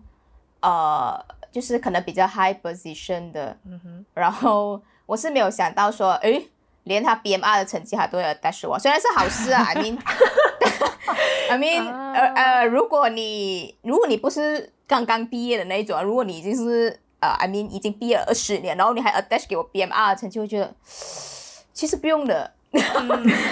[0.61, 1.19] 呃，
[1.51, 6.51] 就是可能比较 high position 的，嗯哼，然后我是没有想到说，诶，
[6.85, 20.75] 连他 BMR 的成绩他都要 dash 我，虽然是好事啊，I mean，I mean， 啊呃呃，如果你如果你不是刚刚毕业的那一种啊，如果你已经是呃，I mean 已经毕业了二十年，然后你还 attach 给我 BMR 的成绩，会觉得
[21.73, 22.53] 其实不用的，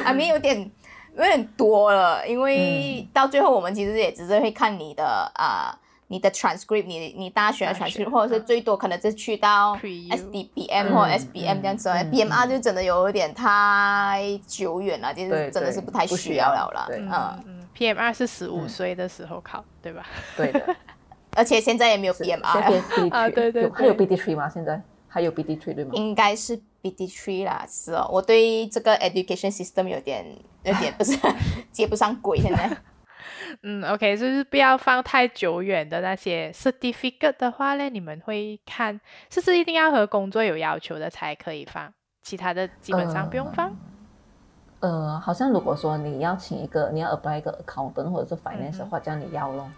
[0.05, 0.70] I mean 有点
[1.16, 5.77] 有点多了，因为到最后我们其实也只是会看你的啊。
[6.12, 16.88] 你的 transcript，你你大学的 transcript，或者是最多可能是去到 SDBM 嗯或 SBM 嗯这样子、嗯 b m r 就真的有一点太久远了，就是真的是不太不需要了啦。
[16.90, 17.09] 嗯，
[17.46, 20.05] 嗯，PMR 是十五嗯岁的时候考，对吧？
[20.37, 20.77] 对的。
[21.37, 22.42] 而且现在也没有是 BMR，
[23.14, 24.49] 啊对对有还有 BD three 吗？
[24.53, 25.90] 现在还有 BD three 对吗？
[25.94, 28.09] 应该是 BD three 啦，是哦。
[28.11, 30.25] 我对这个 education system 有点
[30.64, 31.19] 有点不是
[31.73, 32.71] 接不上轨，现在。
[33.62, 43.77] 嗯，OK，就是不要放太久远的那些 certificate 的话呢，你们会看是不是一定要和工作有要求的才可以放，其他的基本上不用放。
[44.79, 49.71] 呃，好像如果说你要请一个，你要 apply 一个 accountant 或者是 finance 的话，这样你要咯。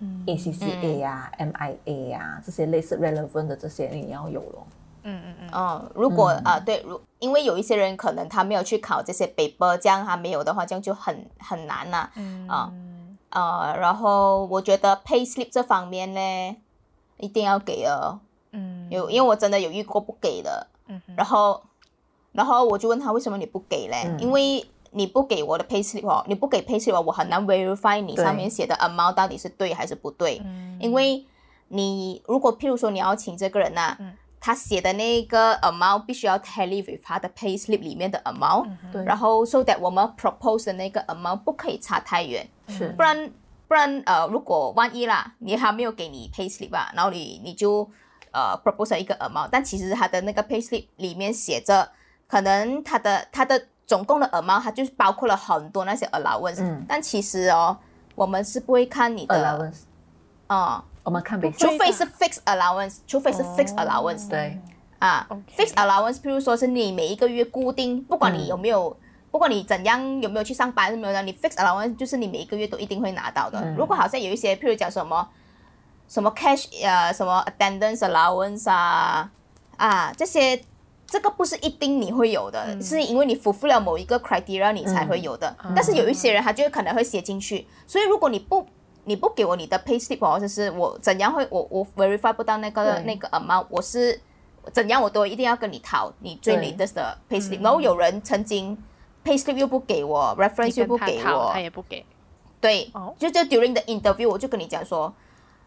[0.00, 4.66] 嗯 ACCA 呀、MIA 呀、这些类似 relevant 的这些你要有咯。
[5.08, 5.48] 嗯嗯嗯。
[5.52, 6.42] 嗯，如果嗯。
[6.44, 12.46] 啊、对，如因为有一些人可能他没有去考这些 paper，这样他没有的话，这样就很很难呐、嗯。
[12.48, 12.72] 啊
[13.30, 16.56] 呃，然后我觉得 pay slip 这方面呢，
[17.18, 18.20] 一定要给哦。
[18.52, 21.14] 嗯，有，因为我真的有遇过不给的，嗯哼。
[21.14, 21.62] 然后，
[22.32, 24.04] 然后我就问他为什么你不给嘞？
[24.06, 24.18] 嗯。
[24.18, 30.40] 因为你不给我的 pay slip 哦，你不给 pay slip 哦，我很难 verify 你上面写的 amount 到底是对还是不对。
[30.44, 30.78] 嗯。
[30.80, 31.26] 因为
[31.68, 38.68] 你如果譬如说你要请这个人呐、嗯他写的那个 amount 必须要 tally with 他的 pay slip 里面的 amount，、
[39.04, 42.48] 然后 so that 我们 propose 的那个 amount 不可以差太远。
[42.68, 42.88] 是。
[42.90, 43.30] 不然
[43.66, 47.88] 不然呃，如果万一啦，你还没有给你 pay slip 啊，然后你你就
[48.30, 51.90] 呃 propose 了一个 amount，但其实他的那个 pay slip 里面写着，
[52.26, 56.84] 可能他的他的总共的 amount 它就是包括了很多那些 allowance，、嗯。
[56.88, 57.76] 但其实哦，
[58.14, 59.80] 我们是不会看你的 allowance，
[60.46, 64.60] 啊、我们看 basic 除非是 fixed allowance，除非是 fixed allowance，、对，
[64.98, 68.94] 啊 fixed allowance，譬如说是你每一个月固定，不管你有没有，
[69.30, 73.58] 不管你怎样有没有去上班，有没有的，你 fixed allowance 就是你每一个月都一定会拿到的。
[73.58, 73.74] 嗯。
[73.74, 75.26] 如果好像有一些，譬如讲什么
[76.08, 79.30] 什么 cash 呃什么 attendance allowance 啊
[79.78, 80.62] 啊这些。
[81.10, 82.82] 这个不是一定你会有的，嗯。
[82.82, 85.56] 是因为你 fulfill 了某一个 criteria 你才会有的。
[85.64, 85.72] 嗯。
[85.74, 88.66] 但是有一些人他就可能会写进去，所以如果你不
[89.08, 94.20] 你不给我你的 pay slip 或者是我怎样会我我 verify 不到那个那个 amount，我是
[94.72, 96.72] 怎样我都一定要跟你讨你最对。
[96.72, 98.76] latest 的 pay slip、嗯然后有人曾经
[99.24, 101.50] pay slip 又不给我，reference 又不给，我。
[101.52, 102.04] 他，也不给。
[102.60, 103.14] 对，哦。
[103.18, 105.12] 就就 during the interview 我就跟你讲说。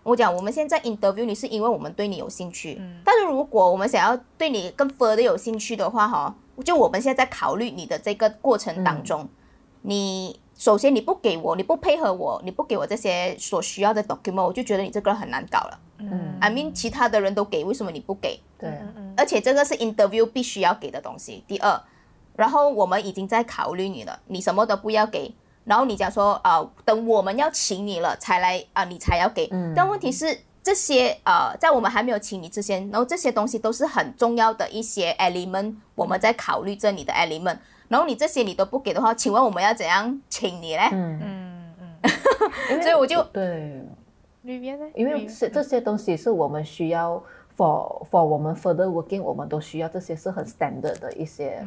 [0.03, 3.01] 我讲，我们现在 interview 你是因为我们对你有兴趣，嗯。
[3.05, 9.29] 但是如果我们想要对你更 further 有兴趣的话，哈，就我们现在在考虑你的这个过程当中，
[9.83, 15.79] 你首先你不给我，你不配合我，你不给我这些所需要的 document，我就觉得你这个人很难搞了。
[15.97, 18.39] 嗯 I mean，其他的人都给，为什么你不给？
[18.59, 21.43] 对，嗯嗯而且这个是 interview 必须要给的东西。
[21.47, 21.81] 第二，
[22.35, 25.33] 然后我们已经在考虑你了，你什么都不要给，
[25.65, 29.49] 然后你讲说啊、呃等我们要请你了才来啊、你才要给。
[29.51, 37.57] 嗯但问题是这些呃，在我们还没有请你之前，然后这些东西都是很重要的一些 element，我们在考虑这里的 element，
[37.91, 40.87] 然后你这些你都不给的话，请问我们要怎样请你嘞？
[40.93, 42.07] 嗯，嗯
[42.69, 43.83] 嗯，所以我就对，
[44.43, 44.85] 里面呢？
[44.95, 47.21] 因为里是这些东西是我们需要
[47.57, 51.61] for for 我们 further working，我们都需要这些是很 standard 的一些、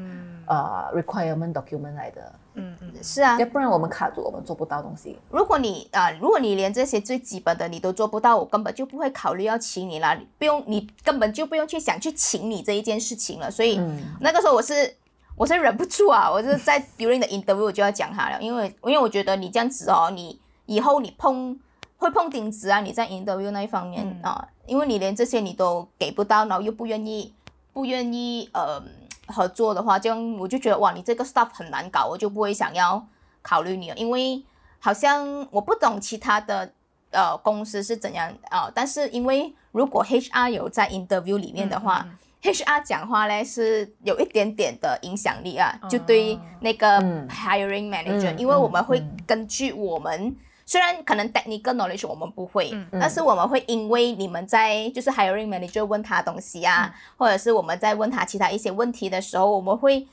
[0.46, 3.38] 呃 requirement document 来的，嗯嗯是啊。
[3.38, 5.18] 要，不然我们卡住，我们做不到东西。
[5.30, 13.50] 如果你啊、如果你连这些最基本的你都做不到，我根本就不会考虑要请你啦，你不用，你根本就不用去想去请你这一件事情了。
[13.50, 14.16] 所以、嗯。
[14.20, 14.96] 那个时候我是
[15.36, 21.58] 我是忍不住啊， 我是在 during 的 interview 我就要讲他了，因为因为我觉得你这样子哦，你以后你碰
[21.96, 27.32] 会碰钉子啊，你在 interview 那一方面、嗯啊，因为你连这些你都给不到，然后又不愿意
[27.72, 28.82] 不愿意呃
[29.26, 33.04] 合作的话，这样我就觉得哇，你这个 stuff 很难搞，我就不会想要
[33.42, 34.42] 考虑你了，因为
[34.78, 36.72] 好像我不懂其他的
[37.10, 42.06] 呃公司是怎样啊、但是因为如果 HR 有在 interview 里面的话。
[42.08, 45.88] 嗯 HR 讲话嘞是有一点点的影响力啊，哦。
[45.88, 47.26] 就对那个嗯。
[47.28, 52.86] hiring manager，、嗯因为我们会嗯根据我们、虽然可能 technical knowledge 我们不会，嗯。
[52.92, 56.92] 但是我们会因为你们在就是 hiring manager 问他东西啊，嗯。
[57.16, 60.06] 或者是我们在问他其他一些问题的时候，我们会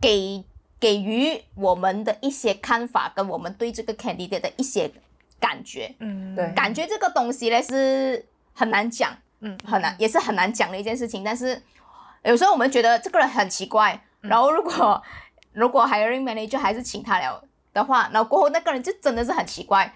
[0.00, 0.42] 给
[0.80, 4.90] 给予我们的一些看法，跟我们对这个 candidate 的一些
[5.38, 5.94] 感觉。
[6.00, 6.52] 嗯，对。
[6.52, 11.22] 感觉这个东西呢是很难讲，嗯很难，也是很难讲的一件事情。
[11.22, 11.62] 但是
[12.26, 15.02] 有时候我们觉得这个人很奇怪，然后如果
[15.52, 19.92] 如果 hiring manager 还是请他了的话，然后过后那个人就真的是很奇怪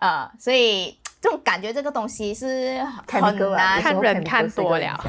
[0.00, 2.78] 啊、所以这种感觉这个东西是
[3.10, 5.00] 很难看人看多了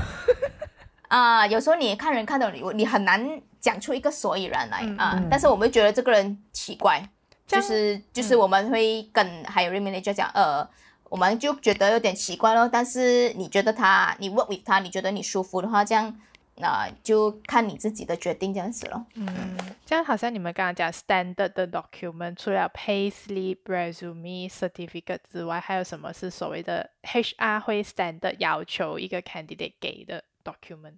[1.10, 5.28] 啊、 有时候你看人看到你，你很难讲出一个所以然来嗯啊、嗯。
[5.30, 7.06] 但是我们会觉得这个人奇怪，
[7.46, 10.66] 就是就是我们会跟 hiring manager 讲，呃，
[11.10, 12.70] 我们就觉得有点奇怪咯。
[12.72, 16.16] 但是你觉得他，你 work with 他，你觉得你舒服的话，这样
[16.58, 19.06] 那、就看你自己的决定这样子咯。
[19.16, 19.28] 嗯，
[19.86, 30.96] 这样好像你们刚刚讲 standard 的 document，除了 payslip、resume、certificate 之外，还有什么是所谓的 HR 会 standard 要求一个 candidate 给的 document？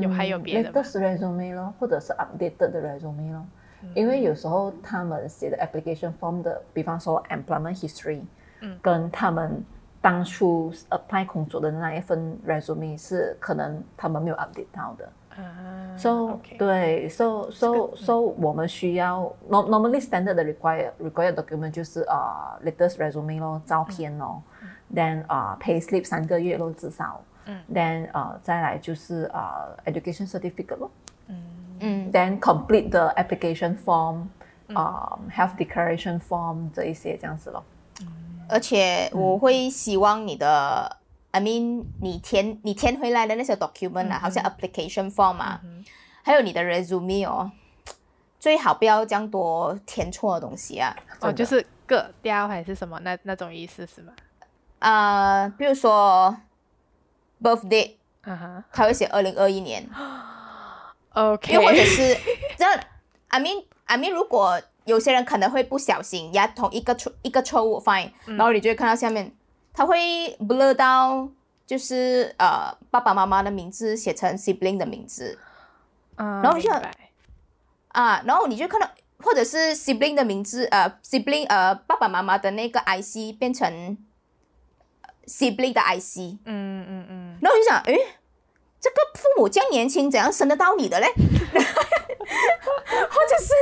[0.00, 3.46] 有还有别的吗 latest resume 咯，或者是 updated 的 resume 咯。
[3.94, 8.22] 因为有时候他们写的 application form 的，比方说 employment history，
[8.60, 9.62] 嗯跟他们
[10.04, 15.08] 当初 apply 工作的那一份 resume 是可能他们没有 update 到的。
[15.34, 24.42] 啊 So 对，so so so 我们需要 no- normally standard 的 require require document 就是啊、latest resume 咯，照片咯
[24.94, 30.90] ，then 啊、payslip 三个月咯至少，嗯，then 啊、再来就是啊、education certificate 咯
[31.80, 34.26] 嗯，，then complete the application form，
[34.74, 37.64] 啊、health declaration form 这一些这样子咯。
[38.48, 40.98] 而且我会希望你的。
[41.30, 45.60] I mean，你填你填回来的那些 document 啊，好像 application form 啊，
[46.22, 47.50] 还有你的 resume 哦，
[48.38, 50.94] 最好不要这样多填错的东西啊。
[51.18, 54.12] 哦，就是个掉还是什么那那种意思是吗？
[54.78, 56.36] 啊，比如说
[57.42, 59.84] birthday，啊哈他会写二零二一年，，
[61.14, 62.16] OK，又或者是
[62.56, 62.80] 这样。
[63.26, 69.32] I mean I mean，如果有些人可能会不小心压同一个错一个错误 fine，、然后你就会看到下面，
[69.72, 71.28] 他会 blur 到
[71.66, 75.38] 就是呃爸爸妈妈的名字写成 sibling 的名字。
[76.16, 76.94] 啊，然后就明白。
[77.88, 83.96] 啊，然后你就看到或者是 sibling 的名字呃 sibling 呃爸爸妈妈的那个 IC 变成
[85.02, 87.96] 呃 sibling 的 IC，嗯嗯嗯，然后我就想，诶，
[88.84, 91.06] 这个父母这样年轻，怎样生得到你的嘞？
[91.16, 91.16] 或
[93.26, 93.54] 者是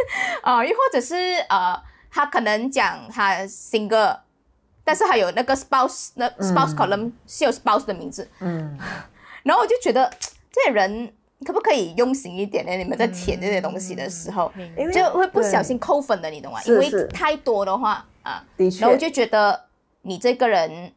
[0.42, 1.14] 啊、又或者是
[1.48, 1.80] 呃，
[2.10, 4.18] 他可能讲他 single，
[4.82, 8.76] 但是还有那个 spouse，那 spouse column 是有 spouse 的名字，嗯，
[9.44, 10.12] 然后我就觉得
[10.50, 11.14] 这些人
[11.46, 12.72] 可不可以用心一点呢？
[12.72, 14.52] 你们在填这些东西的时候，
[14.92, 16.58] 就会不小心扣分的，你懂吗？
[16.66, 18.44] 因为太多的话啊，
[18.80, 19.66] 然后我就觉得
[20.02, 20.92] 你这个人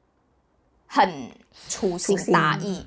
[0.87, 1.29] 很
[1.67, 2.83] 粗心大意。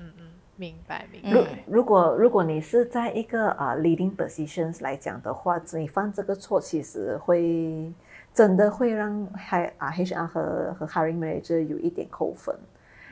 [0.58, 7.90] 明白明白如白，如果如果你是在一个啊、leading positions 来讲的话，你犯这个错，其实会
[8.34, 12.54] 真的会让 H 啊 HR 和和 hiring manager 有一点扣分，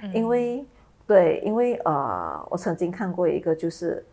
[0.03, 0.65] 嗯因为
[1.07, 4.05] 对，因为呃，我曾经看过一个就是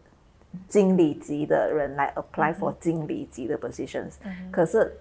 [0.67, 4.13] 经理级的人来 apply for 经理级的 positions，、
[4.51, 4.93] 可是。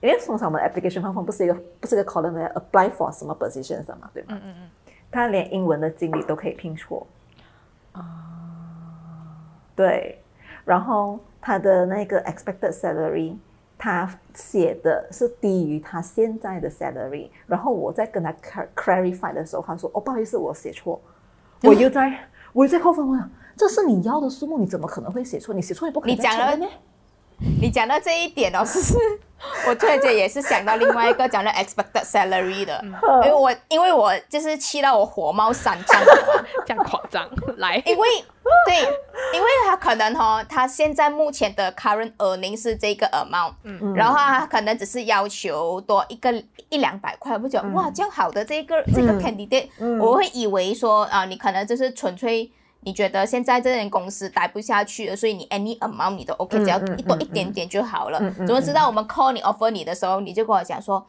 [0.00, 4.28] 因为通常我们 application 方法不是一个不是一个 column 来 apply for 什么 positions 的嘛，对吗？
[4.30, 7.04] 嗯嗯嗯，他连英文的经理都可以拼错。
[9.74, 10.22] 对，
[10.64, 13.34] 然后他他的那个 expected salary，
[13.78, 18.30] 他写的是低于他现在的 salary，然后我在跟他
[18.76, 21.00] clarify 的时候，他说：“哦，不好意思，我写错。
[21.64, 22.12] ”我又在，
[22.52, 23.30] 我又在扣分了。
[23.56, 25.54] 这是你要的数目，你怎么可能会写错？
[25.54, 26.14] 你写错也不可能。
[26.14, 26.66] 你讲了呢？
[27.60, 28.80] 你讲到这一点哦， 是
[29.68, 32.82] 我突然间也是想到另外一个讲的 expected salary 的，
[33.24, 36.00] 因为我因为我就是气到我火冒三丈，
[36.66, 37.28] 这样夸张
[37.58, 38.08] 来，因为
[38.66, 38.80] 对，
[39.32, 46.32] 因为他可能哈，他现在目前的 current earning 是这个 amount，嗯，然后他可能只是要求多一个
[46.68, 49.68] 一两百块，不觉得哇，这样好的这个这个 candidate，
[50.00, 52.50] 我会以为说啊，你可能就是纯粹。
[52.80, 58.18] 你觉得现在这间公司待不下去了，所以你 any amount 你都 OK，只要一多一点点就好了。
[58.46, 61.04] 怎么知道我们 call 你 offer 你的时候，你就跟我讲说，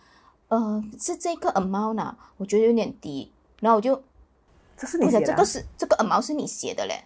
[0.47, 2.15] 呃，是这个 amount 呢？
[2.37, 3.31] 我觉得有点低。
[3.61, 4.01] 然后我就，
[4.75, 5.25] 这是你写的？
[5.27, 7.03] 这个是这个 amount 是你写的嘞。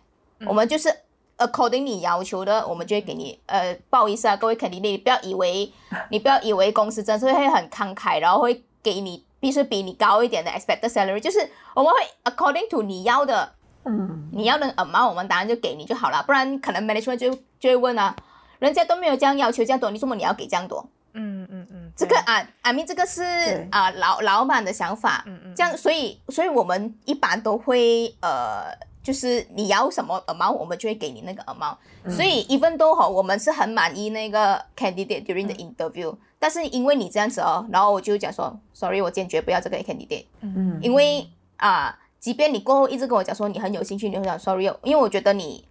[0.48, 0.90] 我们就是
[1.38, 3.38] according 你要求的，我们就会给你。
[3.48, 5.72] 呃，不好意思啊，各位肯定你不要以为
[6.10, 13.54] 你不要以为公司真是会很慷慨，然后会给你必须比你高一点的 expected salary，就是我们会 according to 你要的。
[13.86, 18.16] 嗯，你要的 amount 我们答案就给你就好了，不然可能 management 就就会问啊，
[18.60, 20.88] 人家都没有这样要求这样多，你怎么你要给这样多？
[21.16, 31.76] 嗯嗯嗯，这个啊，I mean 这个是啊老老板的想法，嗯嗯，这样所以所以我们一般都会呃，就是你要什么 amount 我们就会给你那个 amount，
[32.10, 42.00] 所以 even 都好，我们是很满意那个 candidate during the interview，但是因为你这样子哦，然后我就讲说，sorry 我坚决不要这个 candidate，嗯，因为啊。
[42.24, 45.68] 即便你过后一直跟我讲说你很有兴趣，你会讲 sorry，因为我觉得你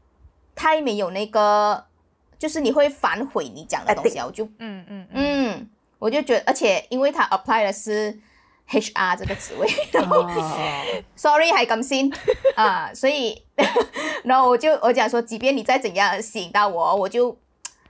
[0.54, 1.82] 太没有那个，
[2.38, 8.20] 就是你会反悔你讲的东西啊，我就嗯嗯嗯，我就觉得，而且因为他 apply 的是
[8.68, 10.28] HR 这个职位， 然后
[11.16, 12.12] sorry 还更新
[12.54, 13.42] 啊，所以
[14.22, 17.34] 然后我就我讲说，即便你再怎样吸引到我，我就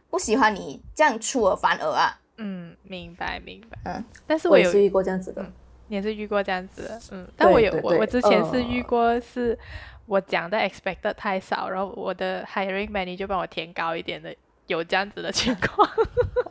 [0.09, 2.17] 不喜欢你这样出尔反尔啊。
[2.37, 3.77] 嗯，明白明白。
[3.87, 5.45] 嗯，但是我有遇过这样子的。
[5.93, 9.59] 也是遇过这样子，嗯，但我有我我之前是遇过，是
[10.07, 14.35] 我讲的 expected 太少，然后我的 hiring manager 就帮我填高一点的，
[14.67, 15.89] 有这样子的情况。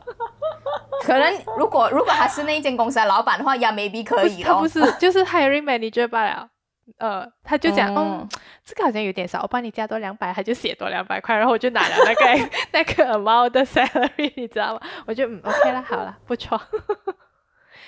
[1.02, 4.42] 可能如果如果他是那一间公司的老板的话，也 maybe 可以。
[4.42, 6.48] 他不是，就是 hiring manager 罢了。
[6.98, 8.28] 呃，他就讲，嗯，
[8.64, 14.80] 这个好像有点少，我帮你加多两百，他就写多两百块，然后我就拿了那个 那个 amount 的 salary，你知道吗？
[15.06, 16.60] 我就嗯 OK 了，好了，不错。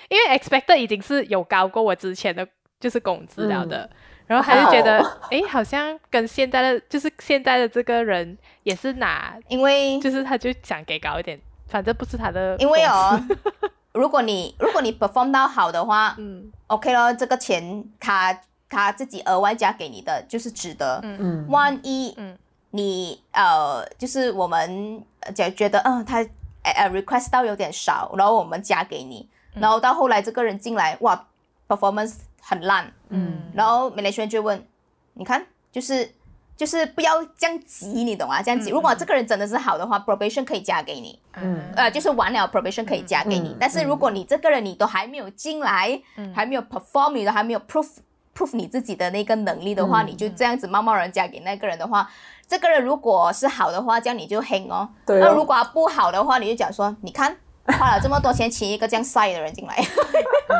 [0.09, 2.47] 因为 expected 已经是有高过我之前的
[2.79, 3.89] 就是工资了的，
[4.27, 4.99] 然后他就觉得，
[5.31, 12.55] 哎，好像跟现在的就是现在的这个人也是拿，因为就是他就想给高一点，反正不是他的。
[12.57, 13.19] 因为哦，
[13.93, 18.37] 如果你如果你 perform 到好的话，嗯，OK 咯，这个钱他
[18.69, 20.99] 他自己额外加给你的就是值得。
[21.03, 22.37] 嗯嗯，万一嗯
[22.71, 25.01] 你呃就是我们
[25.33, 26.17] 就觉得，嗯，他
[26.63, 29.27] 呃 request 到有点少，然后我们加给你。
[29.59, 31.27] 然后到后来这个人进来，哇
[31.67, 34.65] ，performance 很烂，嗯，然后 management 就问，
[35.13, 36.11] 你看，就是
[36.55, 38.41] 就是不要这样急，你懂啊？
[38.41, 45.99] 这样急，如果这个人真的是好的话，probation 可以加给你，嗯，呃，就是完了 probation 可以加给你，但是如果你这个人你都还没有进来，
[46.33, 47.87] 还没有 perform，你都还没有 proof
[48.35, 52.09] proof 你自己的那个能力的话，你就这样子贸贸然加给那个人的话，
[52.47, 54.89] 这个人如果是好的话，这样你就 hang 哦，
[55.19, 57.37] 那如果不好的话，你就讲说，你看。
[57.65, 59.91] 花了这么多钱请一个这样帅的人进来， 你懂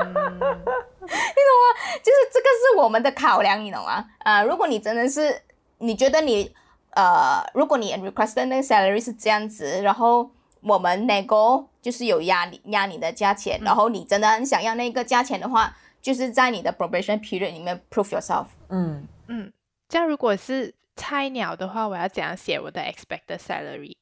[0.06, 0.26] 吗？
[2.03, 4.06] 就是这个是我们的考量，你懂吗？
[4.20, 5.41] 啊，如果你真的是
[5.78, 6.53] 你觉得你
[6.91, 10.30] 呃，如果你 request 那个 salary 是这样子，然后
[10.62, 18.45] 我们 nego 就是有压你压你的价钱，然后你真的很想要那个价钱的话，就是在你的 probation period 里面 prove yourself。
[18.70, 19.51] 嗯嗯，
[19.88, 23.95] 这样如果是菜鸟的话，我要怎样写我的 expected salary？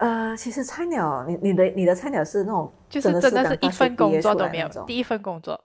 [0.00, 5.62] 呃，其实菜鸟，你你的你的菜鸟是那种，就是真的是一份工作都没有，第一份工作，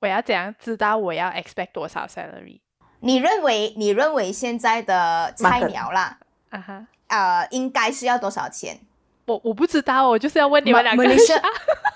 [0.00, 2.60] 我要怎样知道我要 expect 多少 salary？
[3.00, 6.18] 你认为你认为现在的菜鸟啦，
[6.50, 8.78] 啊哈，呃，应该是要多少钱？
[9.26, 11.02] 我我不知道，我就是要问你们两个。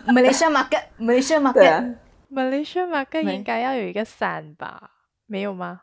[0.06, 4.90] Malaysia market，Malaysia market，Malaysia market 应该要有一个三吧？
[5.26, 5.82] 没有吗？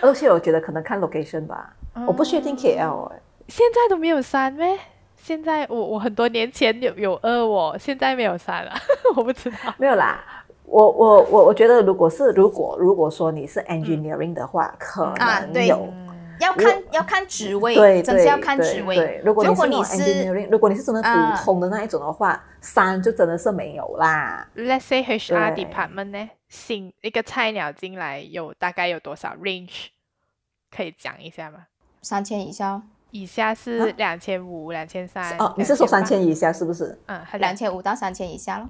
[0.00, 3.20] 而且我觉得可能看 location 吧，我不确定 KL 哎。
[3.50, 4.78] 现在都没有删咩？
[5.16, 8.72] 现在我我很多年前有有二我现在没有删了，
[9.16, 9.74] 我不知道。
[9.76, 10.24] 没有啦，
[10.64, 15.12] 我我我我觉得如果是如果如果说你是 engineering 的话，可
[15.52, 15.92] 能有。
[16.40, 19.20] 要看要看职位，对，真是要看职位。
[19.22, 24.48] 如果你是 engineering，如果你是真的普通的那一种的话，三就真的是没有啦。
[24.56, 29.88] Let's say HR department 呢，新一个菜鸟进来有大概有多少 range？
[30.74, 31.66] 可以讲一下吗？
[32.00, 32.80] 三千以下，
[33.10, 35.36] 以下是两千五、两千三。
[35.38, 36.98] 哦，你是说三千以下是不是？
[37.06, 38.68] 嗯，还两千五到三千以下咯，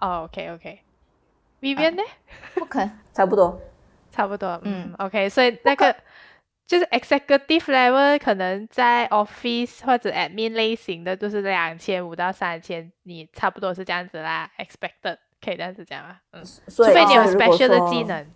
[0.00, 0.80] 哦，OK OK。
[1.60, 2.02] Vivian 呢？
[2.54, 2.88] 不可。
[3.12, 3.60] 差不多。
[4.10, 5.96] 差不多，嗯嗯，OK，所以那个
[6.66, 16.18] 就是 executive level 可能在 office 或者 admin 类型的，就是两千五到三千，你差不多是这样子啦，expected 可以这样子讲吗？
[16.32, 18.26] 嗯，除非你有 special 的技能，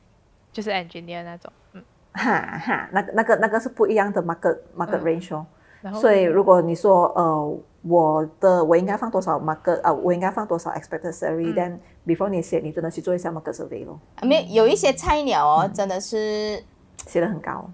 [0.50, 1.84] 就是 engineer 那种，嗯，
[2.16, 5.46] 哈哈，那个那个那个是不一样的 market market 嗯 range 哦。
[5.94, 16.64] 所以如果你说呃，我的我应该放多少 market 啊、我应该放多少 expected salary，嗯 then before 你写，你真的去做一下 market survey 咯，没有有一些菜鸟哦，真的是
[17.06, 17.70] 写的很高。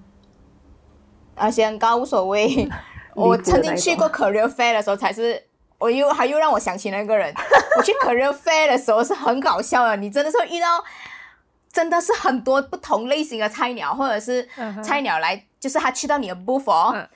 [1.34, 2.68] 而且很高无所谓。
[3.14, 5.42] 我曾经去过 career fair 的时候，才是
[5.78, 7.32] 我又还又让我想起那个人。
[7.78, 10.66] 我去 career fair 的时候是很搞笑的，你真的是会遇到，
[11.72, 14.46] 真的是很多不同类型的菜鸟，或者是
[14.84, 17.08] 菜鸟来，就是他去到你的 booth 哦，嗯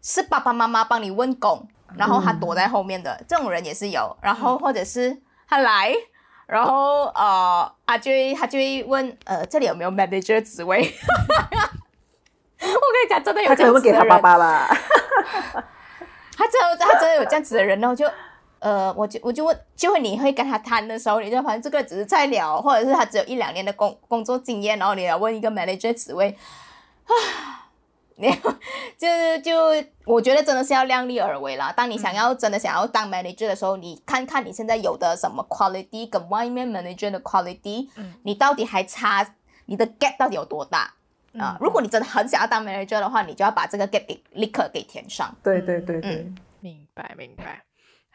[0.00, 1.66] 是爸爸妈妈帮你问工，
[1.96, 5.94] 然后他躲在后面的、这种人也是有，然后或者是他来。
[6.46, 10.78] 然后呃，他就会他就会问，呃，这里有没有 manager 职位？
[12.60, 13.80] 我跟你讲，真的有他可这样子的人。
[13.80, 14.68] 能会给他爸爸吧。
[16.36, 18.06] 他真的他真的有这样子的人，然后就
[18.64, 26.34] 呃，我就我就问，就会你会跟他谈的时候，你就发现这个只是菜鸟，或者是他只有一两年的工工作经验，然后你要问一个 manager 职位，
[27.04, 27.12] 啊，
[28.16, 28.30] 你
[28.96, 29.06] 就
[29.42, 31.70] 就我觉得真的是要量力而为啦。
[31.76, 39.34] 当你想要真的想要当 manager 的时候，你看看你现在有的什么 quality 跟外面 manager 的 quality，、嗯你到底还差
[39.66, 40.94] 你的 gap 到底有多大？
[41.38, 45.34] 啊，如果你真的很想要当 manager 的话，你就要把这个 gap 给立刻给填上。
[45.42, 47.62] 对对对对，嗯明白明白。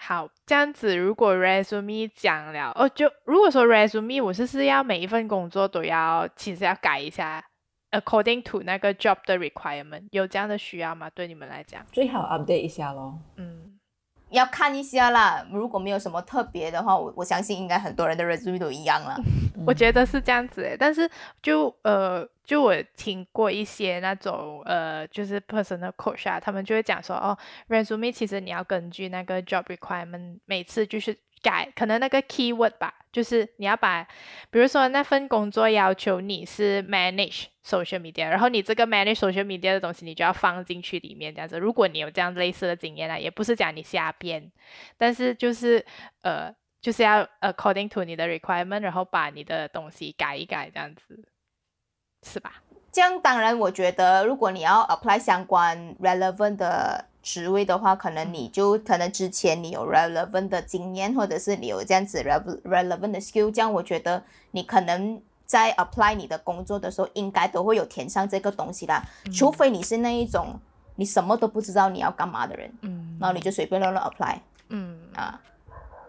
[0.01, 7.43] 好，这样子，如果 resume 讲了哦，就如果说 resume，我是是要每一份工作都要，其实要改一下
[7.91, 11.09] ，according to 那个 job 的 requirement，有这样的需要吗？
[11.09, 13.19] 对你们来讲，最好 update 一下咯。
[13.35, 13.78] 嗯
[14.31, 19.15] 要看一下啦，如果没有什么特别的话，我我相信应该很多人的 resume 都一样了。
[19.65, 21.09] 我觉得是这样子诶，但是
[21.41, 34.07] 就呃，就我听过一些那种呃，就是 personal coach 啊，他们就会讲说，哦，resume 其实你要根据那个 job requirement 每次就是改，可能那个 keyword 吧，就是你要把，
[34.49, 41.57] 比如说那份工作要求你是 manage social media，然后你这个 manage social media 的东西，你就要放进去里面这样子。
[41.59, 44.51] 如果你有这样类似的经验呢，也不是讲你瞎编，
[44.97, 45.85] 但是就是
[46.21, 46.53] 呃。
[46.81, 51.27] 就是要 according to 你的 requirement，然后把你的东西改一改，这样子，
[52.25, 52.63] 是吧？
[52.89, 69.03] 这样当然，我觉得如果你要 apply 相关 relevant 的职位的话，可能你就可能之前你有 relevant 的经验，或者是你有这样子 rele- relevant 的 skill，这样我觉得你可能在 apply 你的工作的时候，应该都会有填上这个东西啦。
[69.31, 70.59] 除非你是那一种
[70.95, 73.15] 你什么都不知道你要干嘛的人，嗯。
[73.21, 74.99] 然后你就随便乱乱 apply 嗯。
[75.13, 75.39] 啊。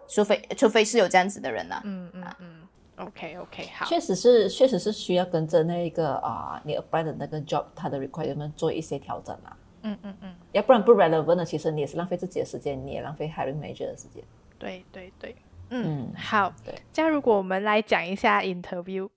[0.09, 2.11] 除非除非是有这样子的人啦、嗯。
[2.15, 2.63] 嗯嗯
[2.97, 14.23] ，OK OK，好，确实是，确实是需要跟着那一个啊、你 apply 的那个 job 它的 requirement 做一些调整啊，嗯嗯嗯，要不然不 relevant 的，其实你也是浪费自己的时间，你也浪费 hiring manager 的时间。
[14.59, 15.35] 对对对，
[15.71, 16.75] 嗯，嗯，好对。
[16.93, 19.09] 这样如果我们来讲一下 interview，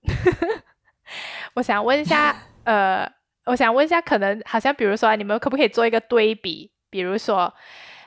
[1.54, 2.34] 我想问一下，
[2.64, 3.10] 呃，
[3.44, 6.70] 我想问一下，可能好像比如说，你们可不可以做一个对比？
[6.90, 7.52] 比如说，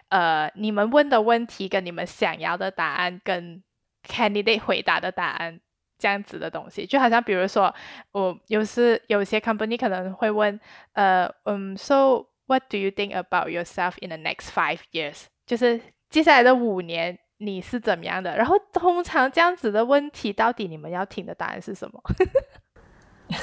[0.10, 3.62] 呃，你们问的问题跟你们想要的答案，跟
[4.08, 5.60] candidate 回答的答案
[6.00, 7.74] 这样子的东西，就好像比如说，
[8.14, 10.60] 我有时有些 company 可能会问，
[10.94, 15.26] 呃，嗯，so what do you think about yourself in the next five years？
[15.46, 15.80] 就是
[16.10, 18.36] 接下来的五年你是怎么样的？
[18.36, 22.02] 然后通常这样子的问题，到底你们要听的答案是什么？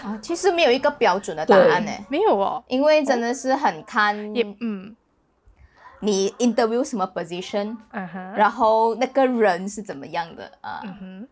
[0.02, 4.96] 啊， 其实没有一个标准的答案呢，没有哦，因为真的是很看也嗯
[6.00, 10.80] 你 interview 什么 position，嗯哼，然后那个人是怎么样的啊？
[10.84, 11.28] 嗯哼，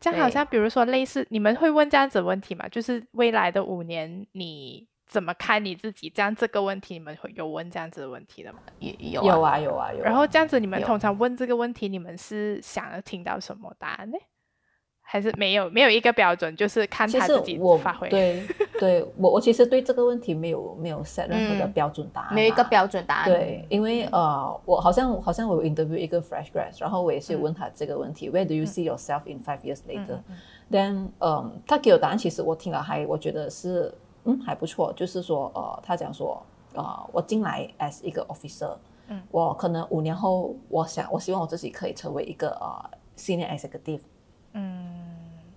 [0.00, 2.68] 这样好像比如说类似，你们会问这样子的问题吗？
[2.68, 6.10] 就是未来的五年你怎么看你自己？
[6.10, 8.58] 这样这个问题你们会有问这样子的问题的吗？
[8.78, 10.04] 有有有啊，啊有啊有啊。
[10.04, 14.18] 然后这样子你们通常问这个问题，你们是想要听到什么答案呢？
[15.10, 18.10] 还是没有没有一个标准，就是看他自己我发挥？
[18.10, 18.46] 对
[18.78, 22.62] 对，我我其实对这个问题没有没有 set 任何的嗯标准答案、没有一个。
[22.64, 23.30] 标准答案。
[23.30, 29.78] 对，因为呃，我好像好像我有 interview 一个 fresh grad，然后我也是有问他这个问题、w h e r e do you see yourself in five years
[29.88, 30.18] later？、
[30.70, 33.90] Then，嗯，他给我答案，其实我听了还我觉得是
[34.28, 36.40] 嗯还不错，就是说呃，他讲说
[36.74, 38.76] 呃，我进来 as 一个 officer，
[39.08, 44.00] 嗯，我可能五年后，我想我希望我自己可以成为一个呃 senior executive，
[44.52, 45.06] 嗯。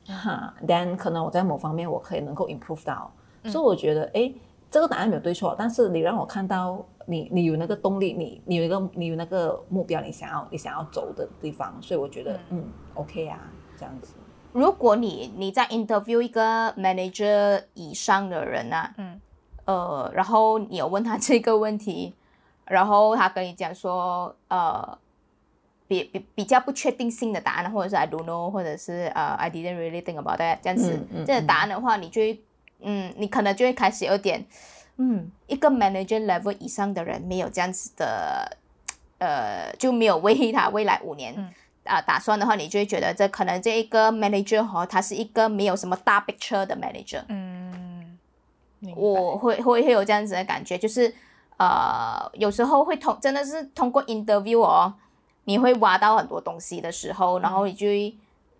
[0.07, 3.11] 哈，then 可能我在某方面我可以能够 improve 到，
[3.43, 3.51] 嗯。
[3.51, 4.33] 所以我觉得诶，
[4.69, 12.63] 这个答案没有对错，但是你让我看到你你有那个动力，你你有一个你有那个目标，你想要你想要走的地方，所以我觉得嗯。
[12.95, 13.39] OK 啊，
[13.77, 14.15] 这样子。
[14.53, 19.19] 如果你你在 interview 一个 manager 以上的人啊，嗯。
[19.65, 22.13] 呃，然后你有问他这个问题，
[22.65, 24.97] 然后他跟你讲说，呃，
[25.87, 32.41] 比比比较不确定性的答案，或者是 I don't know，或者是呃 I didn't really think about that 这样子，嗯嗯这个答案的话，你就会，
[32.79, 34.43] 嗯，你可能就会开始有点，
[34.97, 38.57] 嗯，一个 manager level 以上的人没有这样子的，
[39.19, 41.35] 呃，就没有为他未来五年。
[41.37, 47.23] 嗯啊、打算的话，你就会觉得这可能这一个 manager 哈，他是一个没有什么大 picture 的 manager。
[47.27, 48.17] 嗯，
[48.95, 51.13] 我会会会有这样子的感觉，就是
[51.57, 54.93] 呃，有时候会通真的是通过 interview 哦，
[55.45, 58.15] 你会挖到很多东西的时候，然后你就会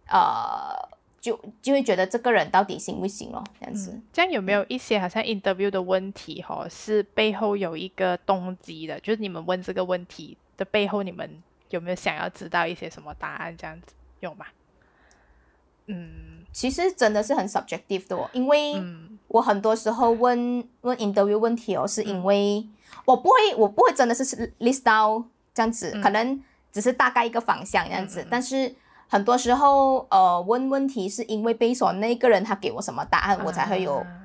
[0.07, 0.73] 呃
[1.19, 3.91] 就就会觉得这个人到底行不行咯，这样子。
[3.91, 8.99] 嗯这样有没有一些好像 interview 的问题哈、是背后有一个动机的？
[8.99, 11.29] 就是你们问这个问题的背后，你们
[11.71, 13.57] 有没有想要知道一些什么答案？
[13.57, 13.93] 这样子？
[14.19, 14.45] 有吗？
[15.87, 16.45] 嗯。
[16.53, 19.17] 其实真的是很 subjective 的哦，因为嗯。
[19.27, 22.67] 我很多时候问问 interview 问题哦，是因为
[23.05, 24.23] 我不会我不会真的是
[24.59, 26.01] list out 这样子，嗯。
[26.01, 28.27] 可能只是大概一个方向这样子，嗯嗯嗯。
[28.29, 28.75] 但是
[29.07, 34.17] 很多时候呃问问题是因为 based on 那个人他给我什么答案，我才会有啊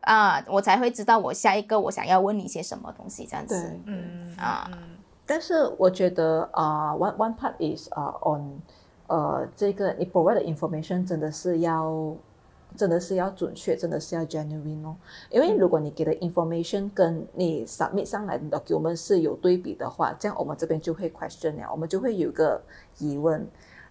[0.00, 3.80] 啊、我才会知道我下一个我想要问你些什么东西这样子。
[3.86, 4.68] 嗯啊。
[4.72, 4.91] 嗯
[5.26, 8.60] 但是我觉得啊、o n e one part is 啊、on
[9.06, 12.14] 呃这个你 provide 的 information 真的是要
[12.76, 14.96] 真的是要准确，真的是要 genuine 哦。
[15.30, 22.60] 因为如果你给的 information 跟你 submit 上来的 document 是有对比的话，这样我们这边就会 question 了，我们就会有个
[22.98, 23.46] 疑问。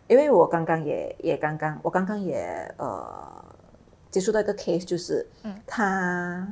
[0.07, 3.45] 因为我刚刚也也刚刚我刚刚也呃
[4.09, 6.45] 接触到一个 case，就是嗯他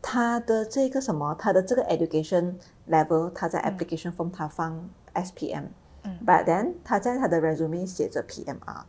[0.00, 2.54] 他的这个什么，他的这个 education
[2.88, 5.64] level，他在 application form 他放 SPM，
[6.04, 8.82] 嗯 but then 他在他的 resume 写着 PMR。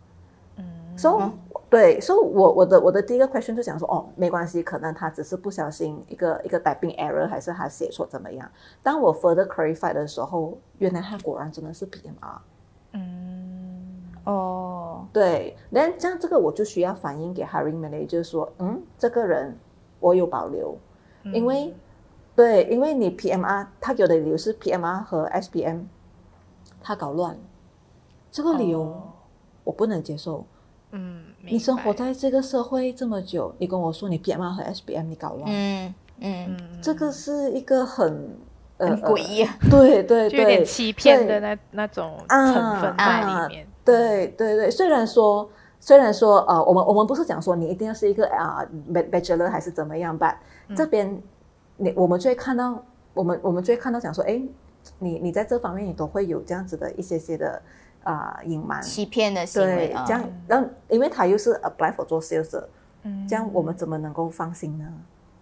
[0.57, 0.66] 嗯
[0.97, 1.34] So、嗯
[1.70, 8.49] 对，so 我我的我的第一个 question 就讲说，哦，没关系，可能他只是不小心一个一个 typing error，还是他写错怎么样？
[8.82, 12.39] 当我 further clarify 的时候，原来他果然真的是 PMR。
[12.93, 19.55] 嗯哦，对，那这样这个我就需要反映给 hiring manager 说，嗯，这个人
[19.99, 20.76] 我有保留，
[21.24, 21.74] 嗯因为
[22.36, 25.82] 对，因为你 PMR 他给的理由是 PMR 和 SPM
[26.82, 27.38] 他搞乱，
[28.32, 29.04] 这个理由哦。
[29.66, 30.46] 我不能接受。
[30.92, 36.82] 嗯，你生活在这个社会这么久，你跟我说你 PMR 和 SPM 你搞乱，嗯嗯，嗯。
[36.82, 38.36] 这个是一个很
[38.78, 39.44] 呃很诡异。
[39.44, 39.58] 啊。
[39.62, 40.30] 呃对对。
[40.30, 43.68] 就有点对，欺骗的那那种啊成分在啊里面。
[43.86, 45.48] 对对对，虽然说
[45.80, 51.22] 虽然说呃，我们我们不是讲说你一定要是一个啊、bachelor 还是怎么样吧，嗯这边
[51.78, 54.42] 你我们就会看到，我们我们就会看到讲说，哎，
[55.00, 57.62] 你你在这方面你都会有这样子的一些些的
[58.04, 62.62] 啊、隐瞒，欺骗的行为对，啊这样让因为他又是 apply for 做 sales，
[63.04, 64.86] 嗯这样我们怎么能够放心呢？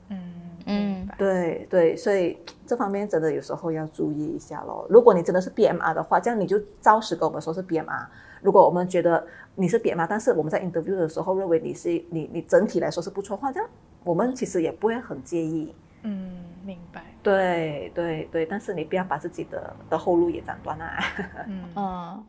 [0.09, 0.17] 嗯
[0.65, 4.85] 嗯明白对对，所以这方面真的有时候要注意一下咯。
[4.89, 8.05] 如果你真的是 BMR 的话，这样你就照实跟我们说是 BMR。
[8.41, 9.25] 如果我们觉得
[9.55, 13.69] 你是 BMR，但是我们在 interview 的时候认为你是你你整体来说是不错的话，这样
[14.03, 15.73] 我们其实也不会很介意。
[16.03, 17.03] 嗯，明白。
[17.23, 21.03] 对对对，但是你不要把自己的的后路也斩断啊。
[21.47, 22.25] 嗯 嗯，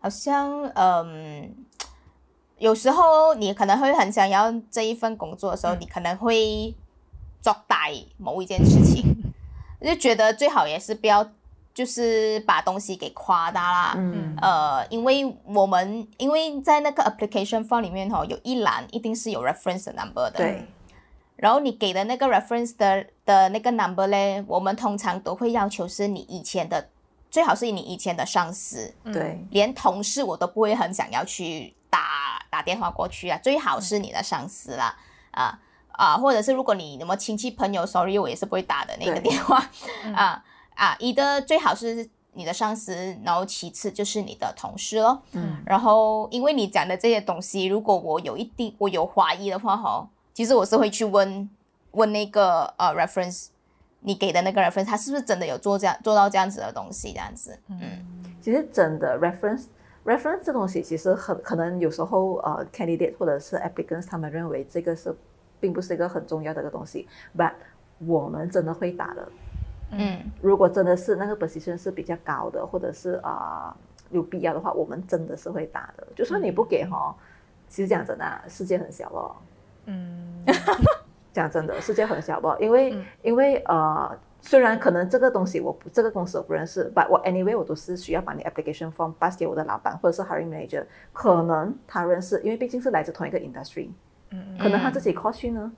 [0.00, 1.54] 好像嗯，
[2.58, 6.74] 有时候你可能会很想要这一份工作的时候，嗯你可能会
[7.40, 9.04] 作歹某一件事情，
[9.82, 11.28] 就觉得最好也是不要，
[11.74, 13.94] 就是把东西给夸大啦。
[13.96, 14.36] 嗯。
[14.40, 20.32] 呃，因为我们因为在那个 application form 里面哈、哦，有一栏一定是有 reference number 的。
[20.32, 20.66] 对。
[21.36, 26.88] 然后你给的那个 reference 的的那个 number 嘞，我们通常都会要求是你以前的，
[27.30, 29.44] 最好是你以前的上司，嗯对。
[29.50, 34.96] 连同事我都不会很想要去打打电话过去啊，最好是你的上司啦，
[35.32, 35.58] 啊
[35.90, 39.68] 啊，或者是如果你什么亲戚朋友，sorry 我也是不会打的那个电话。
[40.04, 40.14] 嗯。
[40.14, 40.44] 啊
[40.74, 42.94] 啊，一的最好是你的上司，
[43.24, 45.22] 然后其次就是你的同事咯。
[45.32, 51.48] 嗯然后因为你讲的这些东西，如果我有一定我有怀疑的话哈，其实我是会去问
[51.92, 53.48] 问那个呃 reference
[54.00, 57.58] 你给的那个 reference，他是不是真的有做这样做到这样子的东西这样子？
[57.68, 57.78] 嗯
[58.40, 59.64] 其实真的 reference
[60.04, 65.14] reference 这东西，其实很可能有时候呃 candidate 或者是 applicants 他们认为这个是
[65.60, 67.06] 并不是一个很重要的一个东西
[67.36, 67.52] ，but
[67.98, 69.28] 我们真的会打的。
[69.92, 73.76] 嗯如果真的是那个 position 是比较高的，或者是啊、呃
[74.10, 76.06] 有必要的话，我们真的是会打的。
[76.14, 77.14] 就算你不给哈，
[77.66, 79.34] 其实讲真的啊，世界很小咯。
[79.86, 80.44] 嗯，
[81.32, 82.54] 讲真的，世界很小不？
[82.60, 90.84] 因为、嗯因为呃，虽然可能这个东西我不这个公司我不认识，but 我 anyway 我都是需要把你 application form pass 给我的老板或者是 hiring manager，
[91.14, 93.88] 可能他认识，因为毕竟是来自同一个 industry，
[94.30, 95.72] 嗯可能他自己 call 去呢。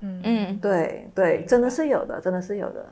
[0.00, 2.84] 嗯嗯，对对，真的是有的，真的是有的。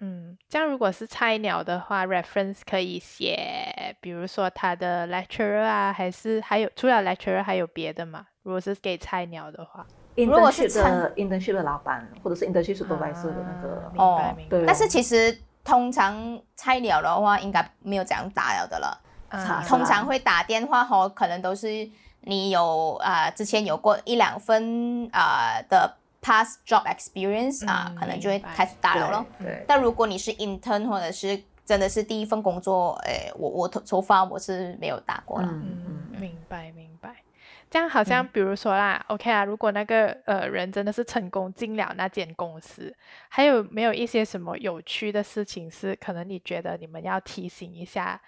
[0.00, 8.26] 嗯，这样如果是菜鸟的话，reference 可以写，比如说他的 lecturer 啊，还是还有除了 lecturer 还有别的吗？
[8.42, 14.36] 如果是给菜鸟的话，如果是 internship 的 internship 的老板或者是 internship supervisor 的那个哦。
[14.48, 19.00] 对但是其实通常菜鸟的话，应该没有这样打了的了。
[19.28, 21.86] 啊通常会打电话吼，可能都是
[22.22, 29.26] 你有啊、呃之前有过一两份啊、呃的 past job experience 啊、嗯可能就会开始打了咯。
[29.38, 35.48] 对对但如果你是 intern 或者是真的是第一份工作，诶，我我头发我是没有打过了。
[35.50, 37.14] 嗯明白明白。
[37.70, 42.94] 这样好像比如说啦、o k 啊，如果那个呃人真的是成功进了那间公司，
[43.28, 48.18] 还有没有一些什么有趣的事情是可能你觉得你们要提醒一下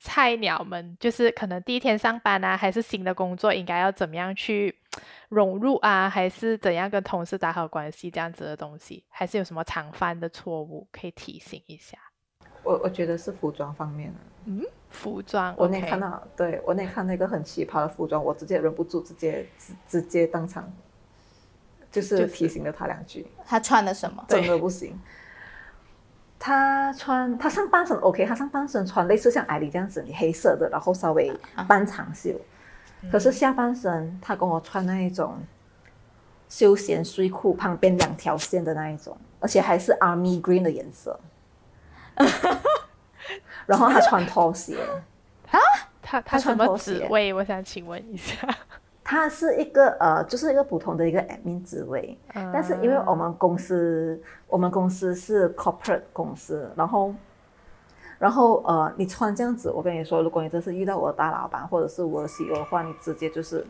[0.00, 4.74] 菜鸟们，就是可能第一天上班啊，还是新的工作，应该要怎么样去
[5.28, 11.98] 融入啊，还是怎样跟同事打好关系这样子的东西，还是有什么常犯的错误可以提醒一下？
[12.62, 14.68] 我我觉得是服装方面的。
[14.88, 20.64] 服装，我那 OK 看到，对我那天看那个很奇葩的服装，我直接忍不住，直接直直接当场，
[21.92, 24.24] 就就是是提醒了他两句，他穿的什么？
[24.28, 24.98] 真的不行。
[26.42, 31.30] 他穿他上半身 OK，他上半身穿类似像艾丽这样子，你黑色的，然后稍微
[31.68, 32.30] 半长袖。
[33.12, 35.38] 可是下半身他跟我穿那一种
[36.48, 41.20] 休闲睡裤，旁边两条线的那一种，而且还是 army green 的颜色。
[43.66, 44.78] 然后他穿拖鞋，
[45.44, 45.58] 他
[46.00, 47.32] 他他什穿拖么职鞋位？
[47.34, 48.36] 我想请问一下。
[49.10, 57.12] 他是一个呃，就是一个普通的一个 admin 职位，但是因为我们公司，我们公司是 corporate 公司，然后，
[58.20, 63.66] 然后呃，你穿这样子，我跟你说，如果你真是遇到我的大老板或者是我的 CEO 的话，你直接就是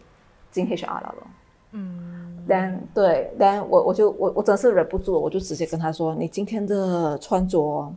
[0.50, 1.26] 进 HR 了咯。
[1.70, 7.90] 嗯，但对，但我我就我我真是忍不住了，我就直接跟他说，你今天的穿着，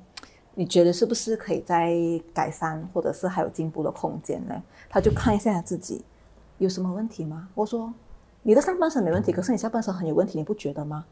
[0.54, 1.92] 你觉得是不是可以再
[2.34, 4.56] 改善，或者是还有进步的空间呢？
[4.90, 6.06] 他就看一下自己
[6.58, 7.48] 有什么问题吗？
[7.56, 7.94] 我说
[8.42, 11.06] 你的上半身没问题，可是你下半身很有问题，你不觉得吗？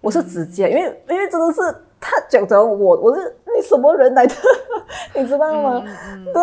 [0.00, 1.60] 我是直接，因为因为真的是
[1.98, 4.34] 他讲着我，我是你什么人来的，
[5.16, 5.82] 你知道吗？
[5.86, 6.42] 嗯对，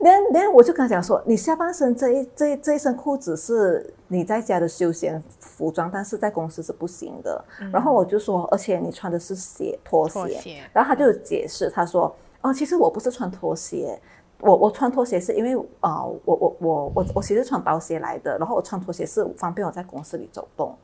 [0.00, 7.42] 连连我就跟他讲说，你下半身这一这一这一身裤子是你在家的休闲服装，但是在公司是不行的。
[7.72, 13.98] 然后我就说，而且你穿的是鞋拖鞋，拖鞋然后他就解释，他说，哦，其实我不是穿拖鞋。
[14.42, 20.76] 我我穿拖鞋是因为啊、呃我我我我我其实穿薄鞋来的，然后我穿拖鞋是方便我在公司里走动。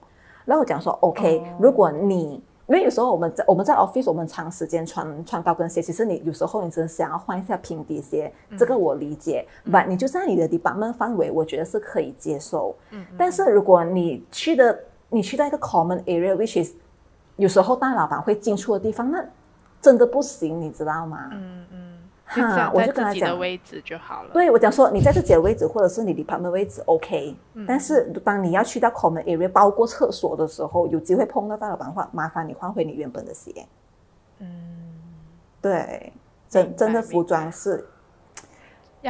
[0.45, 9.47] 然后我讲说，OK，、如果你因为有时候我们在我们在 office 我们长时间穿穿高跟鞋，其实你有时候你真的想要换一下平底鞋，这个我理解。
[9.71, 12.75] but 你就在你的 department 范围，我觉得是可以接受。
[12.91, 14.79] 嗯但是如果你去的
[15.11, 16.73] 你去到一个 common area，which is
[17.37, 19.25] 有时候大老板会进出的地方，那
[19.81, 21.31] 真的不行，你知道吗？
[21.33, 21.88] 嗯嗯，
[22.35, 24.31] 就哈我就跟他讲位置就好了。
[24.33, 27.35] 对我讲说，你在自己的位置或者是你 department 位置 OK，、
[27.67, 33.67] 但嗯是当你要去到 common area，包括厕所的时候，有机会碰到大老板的话，麻烦你换回你原本的鞋。
[34.41, 34.47] 嗯，
[35.61, 36.13] 对，
[36.49, 37.85] 真真的服装是，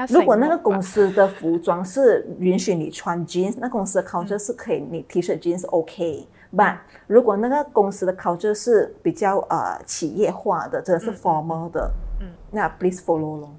[0.08, 6.26] 如果那个公司的服装是允许你穿 jeans，那公司的 culture 是可以，你 T 恤 jeans OK。
[6.56, 12.07] but 如果那个公司的 culture 是比较呃企业化的，真的是 formal 的，嗯，
[12.50, 13.54] 那 please follow 咯。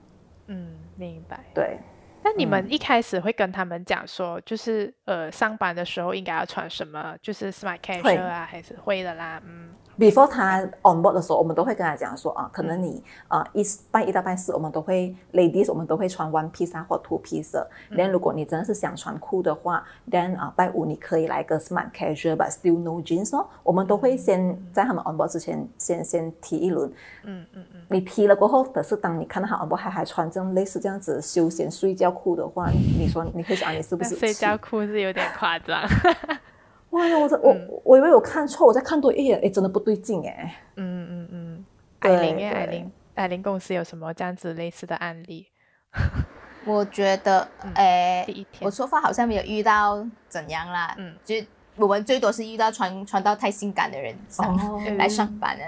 [0.48, 1.40] 嗯，明白。
[1.54, 1.80] 对，
[2.24, 9.70] 那你们一开始会跟他们讲说，就是呃，上班的时候应该要穿什么，就是 smart casual 啊，还是会的啦，嗯
[10.00, 17.70] before 他 on board 的时候，我们都会跟他讲说啊，可能你啊、一拜一到拜四，我们都会 ladies 我们都会穿 one piece 啊或 two piece 的。
[17.92, 23.46] then 如果你真的是想穿裤的话，then 啊、拜五你可以来个 smart casual but still no jeans 哦。
[23.62, 26.90] 我们都会先在他们 on board 之前先先提一轮，
[27.26, 35.82] 嗯嗯嗯，你提了过后，可是当你看到他 on board 还还穿这种类似这样子休闲睡觉裤的话，你说你会想你是不是睡觉裤是有点夸张。
[36.92, 40.56] 哇呀，我这我我以为我看错，我再看多一眼，哎，真的不对劲哎。
[40.76, 41.66] 嗯嗯嗯，
[42.02, 45.48] 对艾琳耶，艾琳，艾琳公司有什么这样子类似的案例？
[46.66, 48.66] 我觉得，哎、嗯第一天。
[48.66, 51.16] 我说话好像没有遇到怎样啦，嗯。
[51.24, 51.36] 就
[51.76, 54.82] 我们最多是遇到穿穿到太性感的人上、哦。
[54.98, 55.64] 来上班的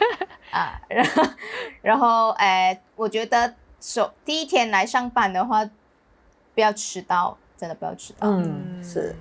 [0.52, 1.22] 啊，然后
[1.82, 5.64] 然后诶、我觉得首第一天来上班的话，
[6.54, 9.14] 不要迟到，真的不要迟到，嗯，是。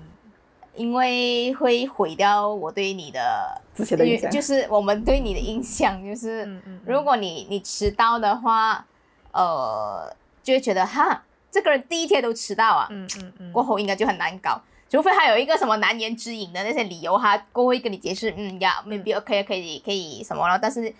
[0.75, 4.29] 因为会毁掉我对你的之前的印象。
[4.29, 8.85] 就是我们对你的印象，就是如果你你迟到的话，
[9.31, 14.61] 呃，就会觉得哈，这个人第一天都迟到啊，嗯嗯嗯，过后应该就很难搞。
[14.87, 20.93] 除非他有一个什么难言之隐的那些理由，他过后会跟你解释，嗯呀，maybe OK 可以可以什么了，但是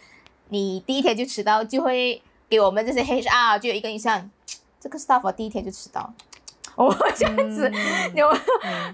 [0.50, 4.30] 你第一天就迟到，就会给我们这些 HR 就有一个印象，
[4.80, 6.12] 这个 staff 第一天就迟到，
[6.84, 7.72] 我这样子，
[8.14, 8.42] 有明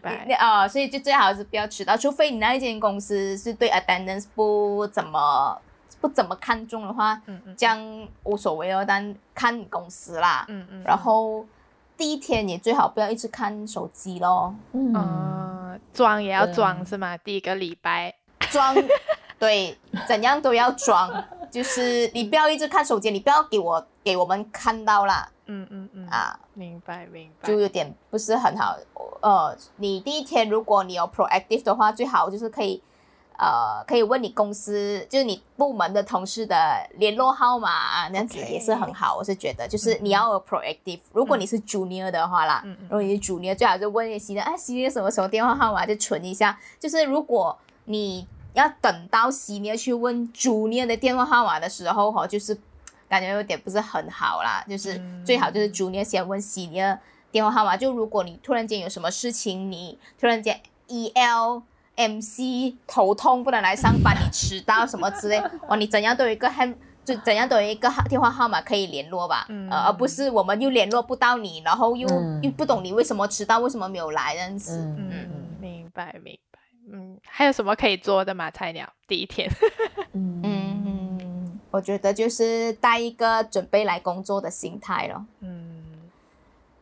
[0.02, 0.24] 白。
[0.28, 5.60] 你啊、所以就最好是不要迟到，除非你那一间公司是对 attendance 不怎么
[6.00, 10.46] 不怎么看重的话，嗯嗯这样无所谓哦，但看你公司啦。
[10.48, 11.46] 嗯嗯，然后
[11.98, 17.18] 第一天你最好不要一直看手机咯，嗯，嗯，装也要装是吗？
[17.18, 18.14] 第一个礼拜，
[18.52, 18.76] 装
[19.40, 19.76] 对
[20.08, 21.12] 怎样都要装，
[21.50, 26.40] 就是你不要一直看手机，你不要给我给我们看到啦嗯嗯嗯，啊。
[26.54, 28.78] 明白明白，就有点不是很好。
[29.22, 32.82] 呃，你第一天如果你有 proactive 的话，最好就是可以，
[33.38, 36.56] 呃，可以问你公司，就是你部门的同事的
[36.96, 39.16] 联络号码啊，那样子也是很好。
[39.16, 41.00] 我是觉得，就是你要有 proactive。
[41.14, 46.58] 如果你是 junior 的话啦，嗯嗯如果你是 junior，最好就问一些 senior，啊，senior 什么什么电话号码就存一下。
[46.80, 52.58] 就是如果你要等到 senior 去问 junior 的电话号码的时候，哈，就是
[53.12, 54.64] 感觉有点不是很好啦。
[54.68, 56.98] 就是嗯最好就是 junior 先问 senior
[57.32, 57.78] 电话号码。
[57.78, 61.64] 就如果你突然间有什么事情，你突然间 EL。
[61.98, 65.38] MC 头痛不能来上班，你迟到什么之类，
[65.68, 74.78] 哦，你怎样都有一个 hand，就怎样都有一个电话号码可以联络吧，嗯呃，而不是我们又联络不到你，然后又、嗯又不懂你为什么迟到，为什么没有来这样子。
[74.98, 76.60] 嗯嗯，明白明白，
[76.92, 78.50] 嗯，还有什么可以做的吗？
[78.50, 79.48] 菜鸟第一天，
[81.72, 85.26] 我觉得就是带一个准备来工作的心态咯。
[85.40, 85.78] 嗯。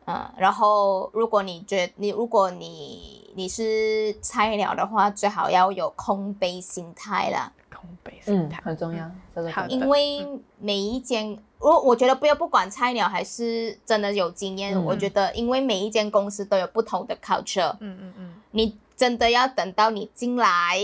[0.05, 7.53] 嗯，然后如果你觉你如果你你是菜鸟的话，最好要有空杯心态啦。
[7.71, 10.27] 空杯心嗯态，很重要，这个因为
[10.57, 18.33] 每一间，我我觉得不要不管菜鸟还是真的有经验，嗯我觉得因为每一间公司都有不同的 culture，嗯嗯嗯。
[18.51, 20.79] 你真的要等到你进来，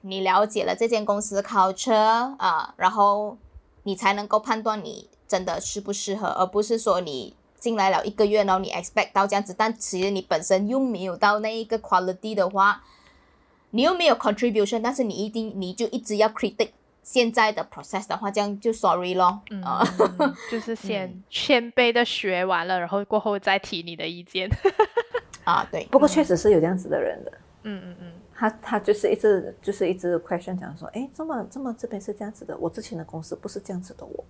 [0.00, 3.38] 你了解了这间公司的 culture 啊，然后
[3.84, 12.82] 你才能够判断你真的适不适合，而不是说你进来了一个月，然后你 expect 到这样子，但其实你本身又没有到那一个 quality 的话，
[13.70, 16.70] 你又没有 contribution，但是你一定你就一直要 critic
[17.02, 19.86] 现在的 process 的话，这样就 sorry 咯，嗯啊、
[20.18, 24.48] 嗯，就是 先谦卑的学完了，然后过后再提你的意见。
[25.44, 27.32] 啊，对，不过确实是有这样子的人的，
[27.64, 34.24] 嗯嗯嗯他他就是一直就是一直 question 讲说，哎，这么这么这边是这样子的，我之前的公司不是这样子的我，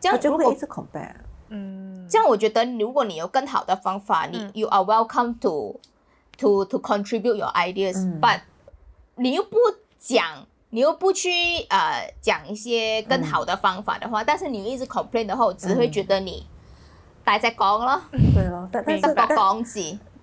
[0.00, 1.14] 这样他就会一直 compare。
[1.48, 4.50] 嗯，这样我觉得，如果你有更好的方法，你、嗯。
[4.54, 5.78] you are welcome to
[6.38, 8.18] to to contribute your ideas，、嗯。
[8.20, 8.40] but
[9.16, 9.58] 你又不
[9.98, 11.28] 讲，你又不去
[11.68, 16.46] 呃讲一些更好的方法的话，但是你一直 complain 的话，我只会觉得你
[17.22, 18.00] 待在講咯，
[18.34, 19.14] 对咯，但但是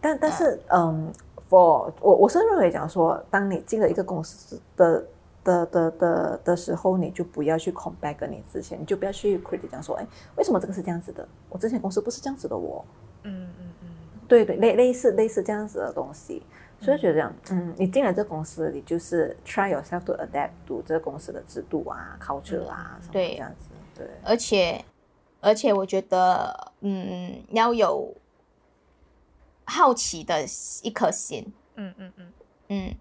[0.02, 1.14] 但但是嗯
[1.50, 5.04] ，for 我我是认为讲说，当你进了一个公司的
[5.44, 11.28] 的的的的时候，你就不要去 compare 跟你之前，你就不要去 critic 讲说，哎，为什么这个是这样子的？
[11.50, 12.86] 我之前公司不是这样子的我。
[13.24, 13.90] 嗯嗯嗯
[14.28, 16.44] 对对，类类似类似这样子的东西，
[16.80, 24.86] 所以觉得这样，嗯，你进来这个公司，你就是 try yourself to adapt to 这个公司的制度啊、culture 啊什么对这样子，对，而且
[25.42, 28.14] 而且我觉得，嗯，要有
[29.70, 30.44] 好奇的
[30.84, 32.34] 一颗心，嗯嗯嗯。
[32.72, 32.96] 嗯，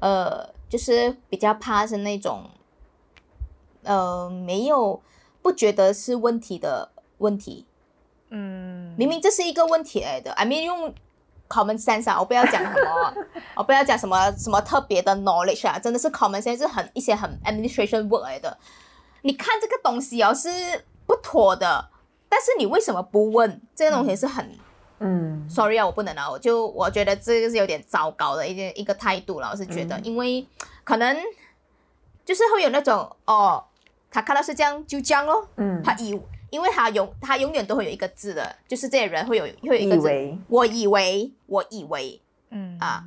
[0.00, 2.48] 呃，就是比较怕是那种，
[3.82, 5.00] 呃，没有
[5.42, 7.66] 不觉得是问题的问题，
[8.30, 10.92] 嗯，明明这是一个问题来的，I mean 用
[11.48, 13.14] common sense 啊，我不要讲什么，
[13.54, 18.58] 我不要讲什么什么特别的 knowledge 啊，真的是 common sense 是很一些很 administration work 来的。
[19.22, 20.48] 你看这个东西哦是
[21.06, 21.90] 不妥的，
[22.28, 23.60] 但是你为什么不问？
[23.72, 24.58] 这个东西是很、
[25.02, 25.46] 嗯。
[25.50, 30.46] Sorry 啊，我不能啊，我就我觉得这个是有点糟糕的一件一个态度了，我是觉得，因为
[30.84, 31.16] 可能
[32.24, 33.62] 就是会有那种哦，
[34.10, 36.18] 他看到是这样就这样咯，嗯，他以
[36.50, 42.78] 因为他永他永远都会有一个字的，就是这些人会有会有一个字，以我以为我以为嗯。
[42.80, 43.04] 啊，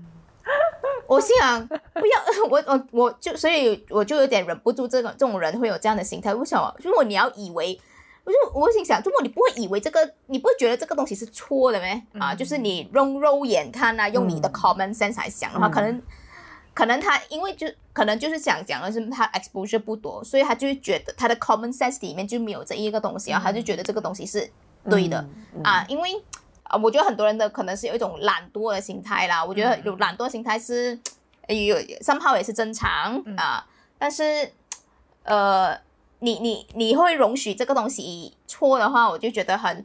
[1.07, 2.19] 我心想不要
[2.49, 6.75] 我我我就所以我就有点忍不住这个这种人会有这样的心态，为什么？
[6.83, 7.79] 如果你要以为。
[8.25, 11.91] 我就我心想，如果你不会以为这个，你不会觉得这个东西是错的咩？
[12.19, 14.51] 啊，嗯就是你用肉眼看啊，用你的嗯。
[14.51, 15.71] common sense 来想的话，嗯。
[15.71, 16.01] 可能
[16.73, 24.49] 可能他因为就可能就是想讲的是他 exposure 不多，所以他就会觉得他的 common sense 里面就没有这一个东西，然后他就觉得这个东西是
[24.89, 25.23] 对的、
[25.53, 26.09] 嗯啊，因为
[26.63, 29.45] 啊，我觉得很多人的可能是有一种懒惰的心态啦。
[29.45, 30.99] 我觉得嗯有懒惰心态是
[31.47, 33.35] 有三号也是正常、嗯。
[33.37, 33.65] 啊，
[33.99, 34.51] 但是
[35.23, 35.77] 呃，
[36.19, 39.83] 你你你会容许这个东西错的话，我就觉得很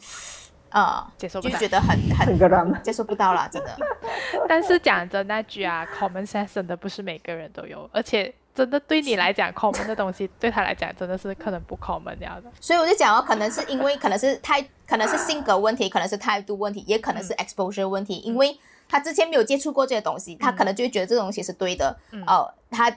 [0.70, 2.82] 呃，接受不到就觉得很很。
[2.82, 3.76] 接受不到啦，真的。
[4.48, 12.50] 但是讲真那句啊，common sense 真的不是每个人都有，而且真的对你来 讲，common 的东西对他来讲真的是可能不 common 样的。
[12.60, 18.56] 所以我就讲哦，可能是因为可能是态，可能是性格问题，可能是态度问题，也可能是 exposure 问题，因为
[18.88, 21.96] 他之前没有接触过这些东西，他可能就会觉得这个东西是对的。
[22.12, 22.96] 嗯哦，他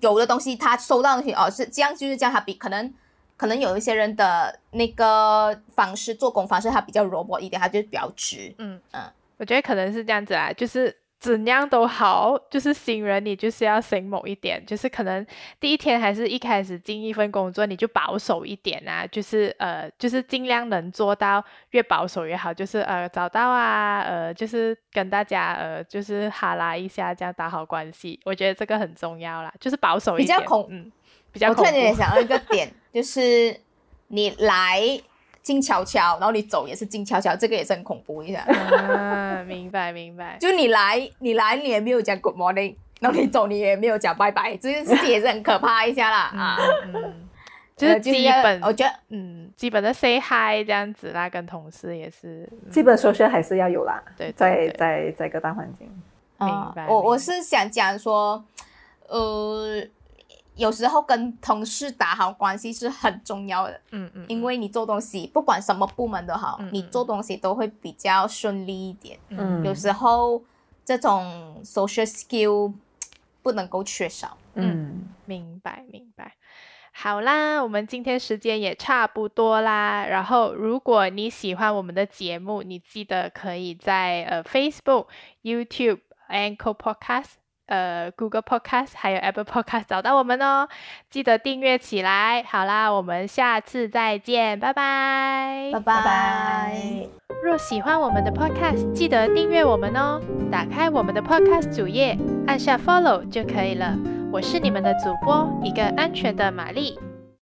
[0.00, 2.92] 有的东西他收到的东西哦是这样就是这样，他比可能
[3.36, 8.54] 可能有一些人的那个方式做工方式他比较 robot 一点，他就比较直。
[8.58, 9.02] 嗯嗯
[9.36, 15.26] 我觉得可能是这样子啊，就是怎样都好，就是新人你就是要醒某一点，就是可能
[15.58, 30.92] 第一天还是一开始进一份工作，你就保守一点啊，就是呃，就是尽量能做到越保守越好，就是呃找到啊，呃就是跟大家呃就是哈拉一下，这样打好关系，我觉得这个很重要啦，就是保守一点，比较恐嗯，
[31.32, 33.58] 比较我突然间想到一个点，就是
[34.06, 34.80] 你来
[35.48, 38.40] 静悄悄，然后你走也是静悄悄，这个也是很恐怖一下。
[38.40, 46.18] 啊，明白明白，就你来，你来你也没有讲 good morning，然后你走你也没有讲拜拜，这件事情也是很可怕一下啦。
[46.36, 46.58] 啊。
[46.84, 47.28] 嗯嗯，
[47.74, 52.70] 就是基本，我觉得嗯，基本的 say hi 这样子啦，跟同事也是，嗯。
[52.70, 54.72] 基本 social 还是要有啦，对对在对。
[54.72, 55.88] 在在各大环境。
[56.40, 58.44] 明啊白我我是想讲说，
[59.08, 59.82] 呃，
[60.58, 69.18] 有时候跟同事打好关系是很重要的，嗯嗯，因为你做东西不管什么部门都好，你做东西都会比较顺利一点。
[69.30, 70.42] 嗯有时候
[70.84, 72.74] 这种 social skill
[73.42, 74.36] 不能够缺少。
[74.54, 76.34] 嗯，明白明白。
[76.90, 80.04] 好啦，我们今天时间也差不多啦。
[80.04, 85.06] 然后，如果你喜欢我们的节目，你记得可以在呃 Facebook、
[85.44, 87.34] YouTube、Anchor Podcast、
[87.68, 90.68] 呃 Google Podcast 还有 Apple Podcast 找到我们哦。
[91.08, 92.42] 记得订阅起来。
[92.42, 95.70] 好啦，我们下次再见，拜拜。
[95.72, 97.08] 拜拜。
[97.42, 100.20] 若喜欢我们的 Podcast，记得订阅我们哦。
[100.50, 103.96] 打开我们的 Podcast 主页，按下 Follow 就可以了。
[104.32, 106.98] 我是你们的主播，一个安全的玛丽。